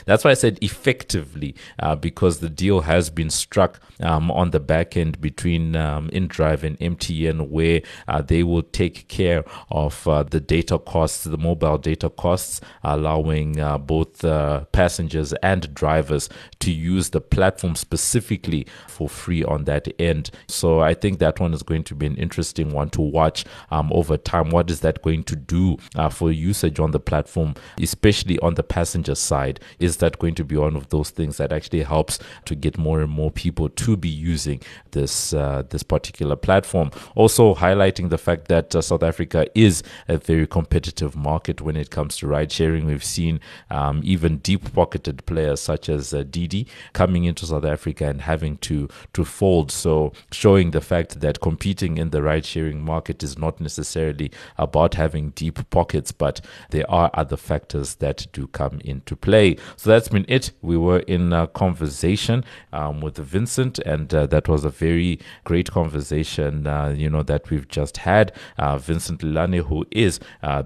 that's 0.05 0.23
why 0.23 0.31
I 0.31 0.35
said 0.35 0.59
effectively 0.61 1.55
uh, 1.79 1.95
because 1.95 2.39
the 2.39 2.49
deal 2.49 2.81
has 2.81 3.09
been 3.09 3.29
struck 3.29 3.79
um, 4.01 4.31
on 4.31 4.51
the 4.51 4.59
back 4.59 4.97
end 4.97 5.21
between 5.21 5.75
um, 5.75 6.09
InDrive 6.09 6.63
and 6.63 6.77
MTN 6.79 7.49
where 7.49 7.81
uh, 8.07 8.21
they 8.21 8.43
will 8.43 8.63
take 8.63 9.07
care 9.07 9.43
of 9.69 10.07
uh, 10.07 10.23
the 10.23 10.39
data 10.39 10.77
costs, 10.77 11.23
the 11.23 11.37
mobile 11.37 11.77
data 11.77 12.09
costs, 12.09 12.61
allowing 12.83 13.59
uh, 13.59 13.77
both 13.77 14.23
uh, 14.23 14.65
passengers 14.71 15.33
and 15.41 15.73
drivers 15.73 16.29
to 16.59 16.71
use 16.71 17.09
the 17.09 17.21
platform 17.21 17.75
specifically 17.75 18.65
for 18.87 19.09
free 19.09 19.43
on 19.43 19.65
that 19.65 19.87
end. 19.99 20.29
So 20.47 20.81
I 20.81 20.93
think 20.93 21.19
that 21.19 21.39
one 21.39 21.53
is 21.53 21.63
going 21.63 21.83
to 21.85 21.95
be 21.95 22.05
an 22.05 22.15
interesting 22.15 22.71
one 22.71 22.89
to 22.91 23.01
watch 23.01 23.45
um, 23.71 23.91
over 23.93 24.17
time. 24.17 24.49
What 24.49 24.69
is 24.69 24.81
that 24.81 25.01
going 25.01 25.23
to 25.25 25.35
do 25.35 25.77
uh, 25.95 26.09
for 26.09 26.31
usage 26.31 26.79
on 26.79 26.91
the 26.91 26.99
platform? 26.99 27.24
Platform, 27.25 27.55
especially 27.81 28.37
on 28.39 28.55
the 28.55 28.63
passenger 28.63 29.15
side, 29.15 29.59
is 29.79 29.97
that 29.97 30.19
going 30.19 30.35
to 30.35 30.43
be 30.43 30.55
one 30.55 30.75
of 30.75 30.89
those 30.89 31.09
things 31.09 31.37
that 31.37 31.51
actually 31.51 31.83
helps 31.83 32.19
to 32.45 32.55
get 32.55 32.77
more 32.77 33.01
and 33.01 33.11
more 33.11 33.31
people 33.31 33.69
to 33.69 33.97
be 33.97 34.09
using 34.09 34.61
this 34.91 35.33
uh, 35.33 35.63
this 35.69 35.83
particular 35.83 36.35
platform? 36.35 36.91
Also 37.15 37.55
highlighting 37.55 38.09
the 38.09 38.17
fact 38.17 38.47
that 38.47 38.75
uh, 38.75 38.81
South 38.81 39.03
Africa 39.03 39.47
is 39.55 39.83
a 40.07 40.17
very 40.17 40.47
competitive 40.47 41.15
market 41.15 41.61
when 41.61 41.75
it 41.75 41.89
comes 41.89 42.17
to 42.17 42.27
ride 42.27 42.51
sharing. 42.51 42.85
We've 42.85 43.03
seen 43.03 43.39
um, 43.69 44.01
even 44.03 44.37
deep 44.37 44.73
pocketed 44.73 45.25
players 45.25 45.59
such 45.61 45.89
as 45.89 46.13
uh, 46.13 46.23
Didi 46.23 46.67
coming 46.93 47.25
into 47.25 47.45
South 47.45 47.65
Africa 47.65 48.05
and 48.05 48.21
having 48.21 48.57
to 48.57 48.87
to 49.13 49.25
fold. 49.25 49.71
So 49.71 50.13
showing 50.31 50.71
the 50.71 50.81
fact 50.81 51.21
that 51.21 51.41
competing 51.41 51.97
in 51.97 52.11
the 52.11 52.21
ride 52.21 52.45
sharing 52.45 52.83
market 52.83 53.23
is 53.23 53.37
not 53.37 53.59
necessarily 53.59 54.31
about 54.57 54.93
having 54.93 55.31
deep 55.31 55.69
pockets, 55.69 56.11
but 56.11 56.41
there 56.69 56.89
are 56.89 57.09
other 57.15 57.37
factors 57.37 57.95
that 57.95 58.27
do 58.31 58.47
come 58.47 58.79
into 58.85 59.15
play. 59.15 59.57
So 59.75 59.89
that's 59.89 60.09
been 60.09 60.25
it. 60.27 60.51
We 60.61 60.77
were 60.77 60.99
in 60.99 61.33
a 61.33 61.47
conversation 61.47 62.43
um, 62.71 63.01
with 63.01 63.17
Vincent, 63.17 63.79
and 63.79 64.13
uh, 64.13 64.27
that 64.27 64.47
was 64.47 64.63
a 64.63 64.69
very 64.69 65.19
great 65.43 65.71
conversation, 65.71 66.67
uh, 66.67 66.89
you 66.89 67.09
know, 67.09 67.23
that 67.23 67.49
we've 67.49 67.67
just 67.67 67.97
had. 67.97 68.31
Uh, 68.57 68.77
Vincent 68.77 69.23
Lane, 69.23 69.53
who 69.53 69.85
is 69.91 70.19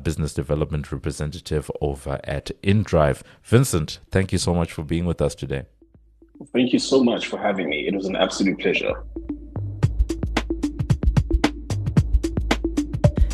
business 0.04 0.34
development 0.34 0.92
representative 0.92 1.72
over 1.80 2.20
at 2.24 2.52
InDrive. 2.64 3.22
Vincent, 3.44 4.00
thank 4.12 4.32
you 4.32 4.38
so 4.38 4.54
much 4.54 4.74
for 4.74 4.84
being 4.84 5.06
with 5.06 5.22
us 5.22 5.36
today. 5.36 5.64
Thank 6.54 6.74
you 6.74 6.80
so 6.80 7.04
much 7.04 7.28
for 7.28 7.38
having 7.38 7.70
me. 7.70 7.88
It 7.88 7.94
was 7.94 8.06
an 8.06 8.16
absolute 8.16 8.60
pleasure. 8.60 8.94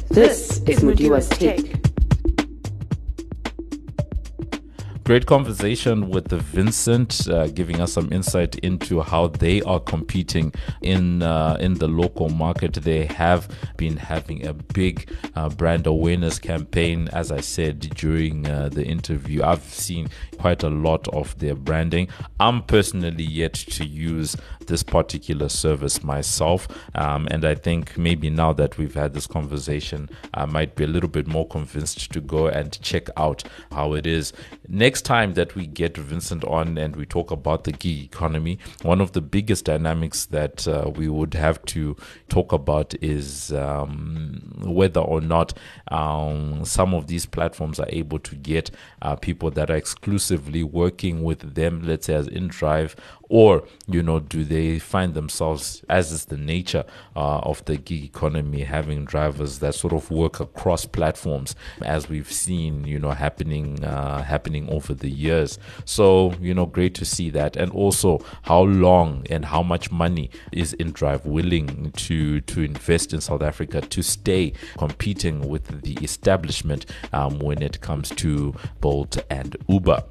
This 0.10 0.62
is 0.65 0.80
Mudiwa's 0.80 1.28
Take. 1.30 1.74
Great 5.05 5.27
conversation 5.27 6.09
with 6.09 6.31
Vincent, 6.31 7.29
uh, 7.29 7.45
giving 7.45 7.79
us 7.79 7.93
some 7.93 8.11
insight 8.11 8.55
into 8.63 9.01
how 9.01 9.27
they 9.27 9.61
are 9.61 9.79
competing 9.79 10.51
in 10.81 11.21
uh, 11.21 11.55
in 11.59 11.75
the 11.75 11.87
local 11.87 12.29
market. 12.29 12.73
They 12.73 13.05
have 13.05 13.47
been 13.77 13.97
having 13.97 14.47
a 14.47 14.53
big 14.53 15.07
uh, 15.35 15.49
brand 15.49 15.85
awareness 15.85 16.39
campaign, 16.39 17.07
as 17.13 17.31
I 17.31 17.41
said 17.41 17.81
during 17.81 18.47
uh, 18.47 18.69
the 18.69 18.83
interview. 18.83 19.43
I've 19.43 19.61
seen 19.61 20.07
quite 20.39 20.63
a 20.63 20.69
lot 20.71 21.07
of 21.09 21.37
their 21.37 21.53
branding. 21.53 22.07
I'm 22.39 22.63
personally 22.63 23.25
yet 23.25 23.53
to 23.53 23.85
use 23.85 24.35
this 24.65 24.81
particular 24.81 25.49
service 25.49 26.03
myself, 26.03 26.67
um, 26.95 27.27
and 27.29 27.45
I 27.45 27.53
think 27.53 27.95
maybe 27.95 28.31
now 28.31 28.53
that 28.53 28.79
we've 28.79 28.95
had 28.95 29.13
this 29.13 29.27
conversation, 29.27 30.09
I 30.33 30.45
might 30.45 30.75
be 30.75 30.83
a 30.83 30.87
little 30.87 31.09
bit 31.09 31.27
more 31.27 31.47
convinced 31.47 32.11
to 32.13 32.21
go 32.21 32.47
and 32.47 32.81
check 32.81 33.07
out 33.17 33.43
how 33.71 33.93
it 33.93 34.07
is. 34.07 34.33
Next 34.67 34.94
next 34.95 35.03
time 35.03 35.34
that 35.34 35.55
we 35.55 35.67
get 35.67 35.97
Vincent 35.97 36.45
on 36.45 36.77
and 36.77 36.95
we 36.95 37.05
talk 37.05 37.29
about 37.29 37.65
the 37.65 37.73
gig 37.73 38.05
economy, 38.05 38.58
one 38.84 39.01
of 39.01 39.12
the 39.12 39.19
biggest 39.19 39.65
dynamics 39.65 40.27
that 40.27 40.65
uh, 40.69 40.89
we 40.95 41.10
would 41.10 41.34
have 41.34 41.62
to 41.65 41.97
talk 42.29 42.53
about 42.53 42.95
is 43.03 43.51
um, 43.51 44.53
whether 44.63 45.01
or 45.01 45.19
not 45.19 45.51
um, 45.89 46.63
some 46.63 46.93
of 46.93 47.08
these 47.08 47.25
platforms 47.25 47.77
are 47.77 47.89
able 47.89 48.19
to 48.19 48.36
get 48.38 48.71
uh, 49.01 49.17
people 49.17 49.51
that 49.51 49.69
are 49.69 49.75
exclusively 49.75 50.63
working 50.63 51.25
with 51.25 51.55
them, 51.55 51.84
let's 51.84 52.05
say 52.05 52.13
as 52.13 52.29
InDrive 52.29 52.95
or 53.29 53.63
you 53.88 54.03
know 54.03 54.19
do 54.19 54.43
they 54.43 54.79
find 54.79 55.13
themselves 55.13 55.83
as 55.89 56.11
is 56.11 56.25
the 56.25 56.38
nature 56.38 56.83
uh, 57.15 57.39
of 57.39 57.63
the 57.65 57.77
gig 57.77 58.03
economy 58.03 58.61
having 58.61 59.05
drivers 59.05 59.59
that 59.59 59.73
sort 59.73 59.93
of 59.93 60.11
work 60.11 60.39
across 60.39 60.85
platforms 60.85 61.55
as 61.81 62.09
we've 62.09 62.31
seen 62.31 62.85
you 62.85 62.99
know 62.99 63.11
happening 63.11 63.83
uh, 63.83 64.21
happening 64.23 64.69
over 64.69 64.93
the 64.93 65.09
years. 65.09 65.57
So 65.85 66.33
you 66.39 66.53
know 66.53 66.65
great 66.65 66.93
to 66.95 67.05
see 67.05 67.29
that. 67.31 67.55
And 67.55 67.71
also 67.71 68.23
how 68.43 68.61
long 68.61 69.25
and 69.29 69.45
how 69.45 69.63
much 69.63 69.91
money 69.91 70.29
is 70.51 70.75
InDrive 70.79 71.25
willing 71.25 71.91
to 71.91 72.41
to 72.41 72.61
invest 72.61 73.13
in 73.13 73.21
South 73.21 73.41
Africa 73.41 73.81
to 73.81 74.01
stay 74.01 74.53
competing 74.77 75.47
with 75.47 75.81
the 75.81 75.93
establishment 76.03 76.85
um, 77.13 77.39
when 77.39 77.61
it 77.61 77.81
comes 77.81 78.09
to 78.11 78.53
Bolt 78.81 79.17
and 79.29 79.55
Uber 79.67 80.03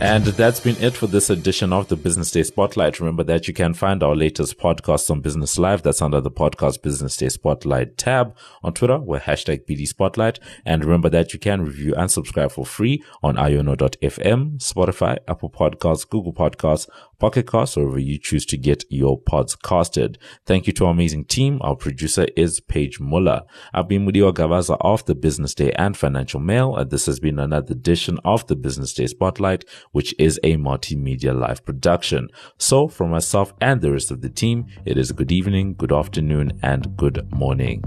And 0.00 0.24
that's 0.24 0.60
been 0.60 0.76
it 0.76 0.94
for 0.94 1.08
this 1.08 1.28
edition 1.28 1.72
of 1.72 1.88
the 1.88 1.96
Business 1.96 2.30
Day 2.30 2.44
Spotlight. 2.44 3.00
Remember 3.00 3.24
that 3.24 3.48
you 3.48 3.52
can 3.52 3.74
find 3.74 4.00
our 4.00 4.14
latest 4.14 4.56
podcast 4.56 5.10
on 5.10 5.20
Business 5.20 5.58
Live. 5.58 5.82
That's 5.82 6.00
under 6.00 6.20
the 6.20 6.30
podcast 6.30 6.82
Business 6.82 7.16
Day 7.16 7.28
Spotlight 7.28 7.98
tab. 7.98 8.36
On 8.62 8.72
Twitter, 8.72 8.98
we're 9.00 9.18
hashtag 9.18 9.66
BD 9.66 9.88
Spotlight. 9.88 10.38
And 10.64 10.84
remember 10.84 11.08
that 11.08 11.32
you 11.32 11.40
can 11.40 11.62
review 11.62 11.96
and 11.96 12.12
subscribe 12.12 12.52
for 12.52 12.64
free 12.64 13.02
on 13.24 13.34
iono.fm, 13.34 14.58
Spotify, 14.58 15.18
Apple 15.26 15.50
Podcasts, 15.50 16.08
Google 16.08 16.32
Podcasts, 16.32 16.88
Pocket 17.18 17.50
Casts, 17.50 17.76
or 17.76 17.86
wherever 17.86 17.98
you 17.98 18.20
choose 18.20 18.46
to 18.46 18.56
get 18.56 18.84
your 18.88 19.20
pods 19.20 19.56
casted. 19.56 20.16
Thank 20.46 20.68
you 20.68 20.72
to 20.74 20.86
our 20.86 20.92
amazing 20.92 21.24
team. 21.24 21.58
Our 21.60 21.74
producer 21.74 22.28
is 22.36 22.60
Paige 22.60 23.00
Muller. 23.00 23.42
I've 23.74 23.88
been 23.88 24.06
Mudiwa 24.06 24.32
Gavaza 24.32 24.76
of 24.80 25.04
the 25.06 25.16
Business 25.16 25.54
Day 25.54 25.72
and 25.72 25.96
Financial 25.96 26.38
Mail. 26.38 26.76
And 26.76 26.88
this 26.88 27.06
has 27.06 27.18
been 27.18 27.40
another 27.40 27.72
edition 27.72 28.20
of 28.24 28.46
the 28.46 28.54
Business 28.54 28.94
Day 28.94 29.08
Spotlight 29.08 29.64
which 29.92 30.14
is 30.18 30.38
a 30.42 30.56
multimedia 30.56 31.38
live 31.38 31.64
production. 31.64 32.28
So 32.58 32.88
for 32.88 33.06
myself 33.06 33.52
and 33.60 33.80
the 33.80 33.92
rest 33.92 34.10
of 34.10 34.20
the 34.20 34.28
team, 34.28 34.66
it 34.84 34.98
is 34.98 35.12
good 35.12 35.32
evening, 35.32 35.74
good 35.74 35.92
afternoon, 35.92 36.58
and 36.62 36.96
good 36.96 37.30
morning. 37.32 37.84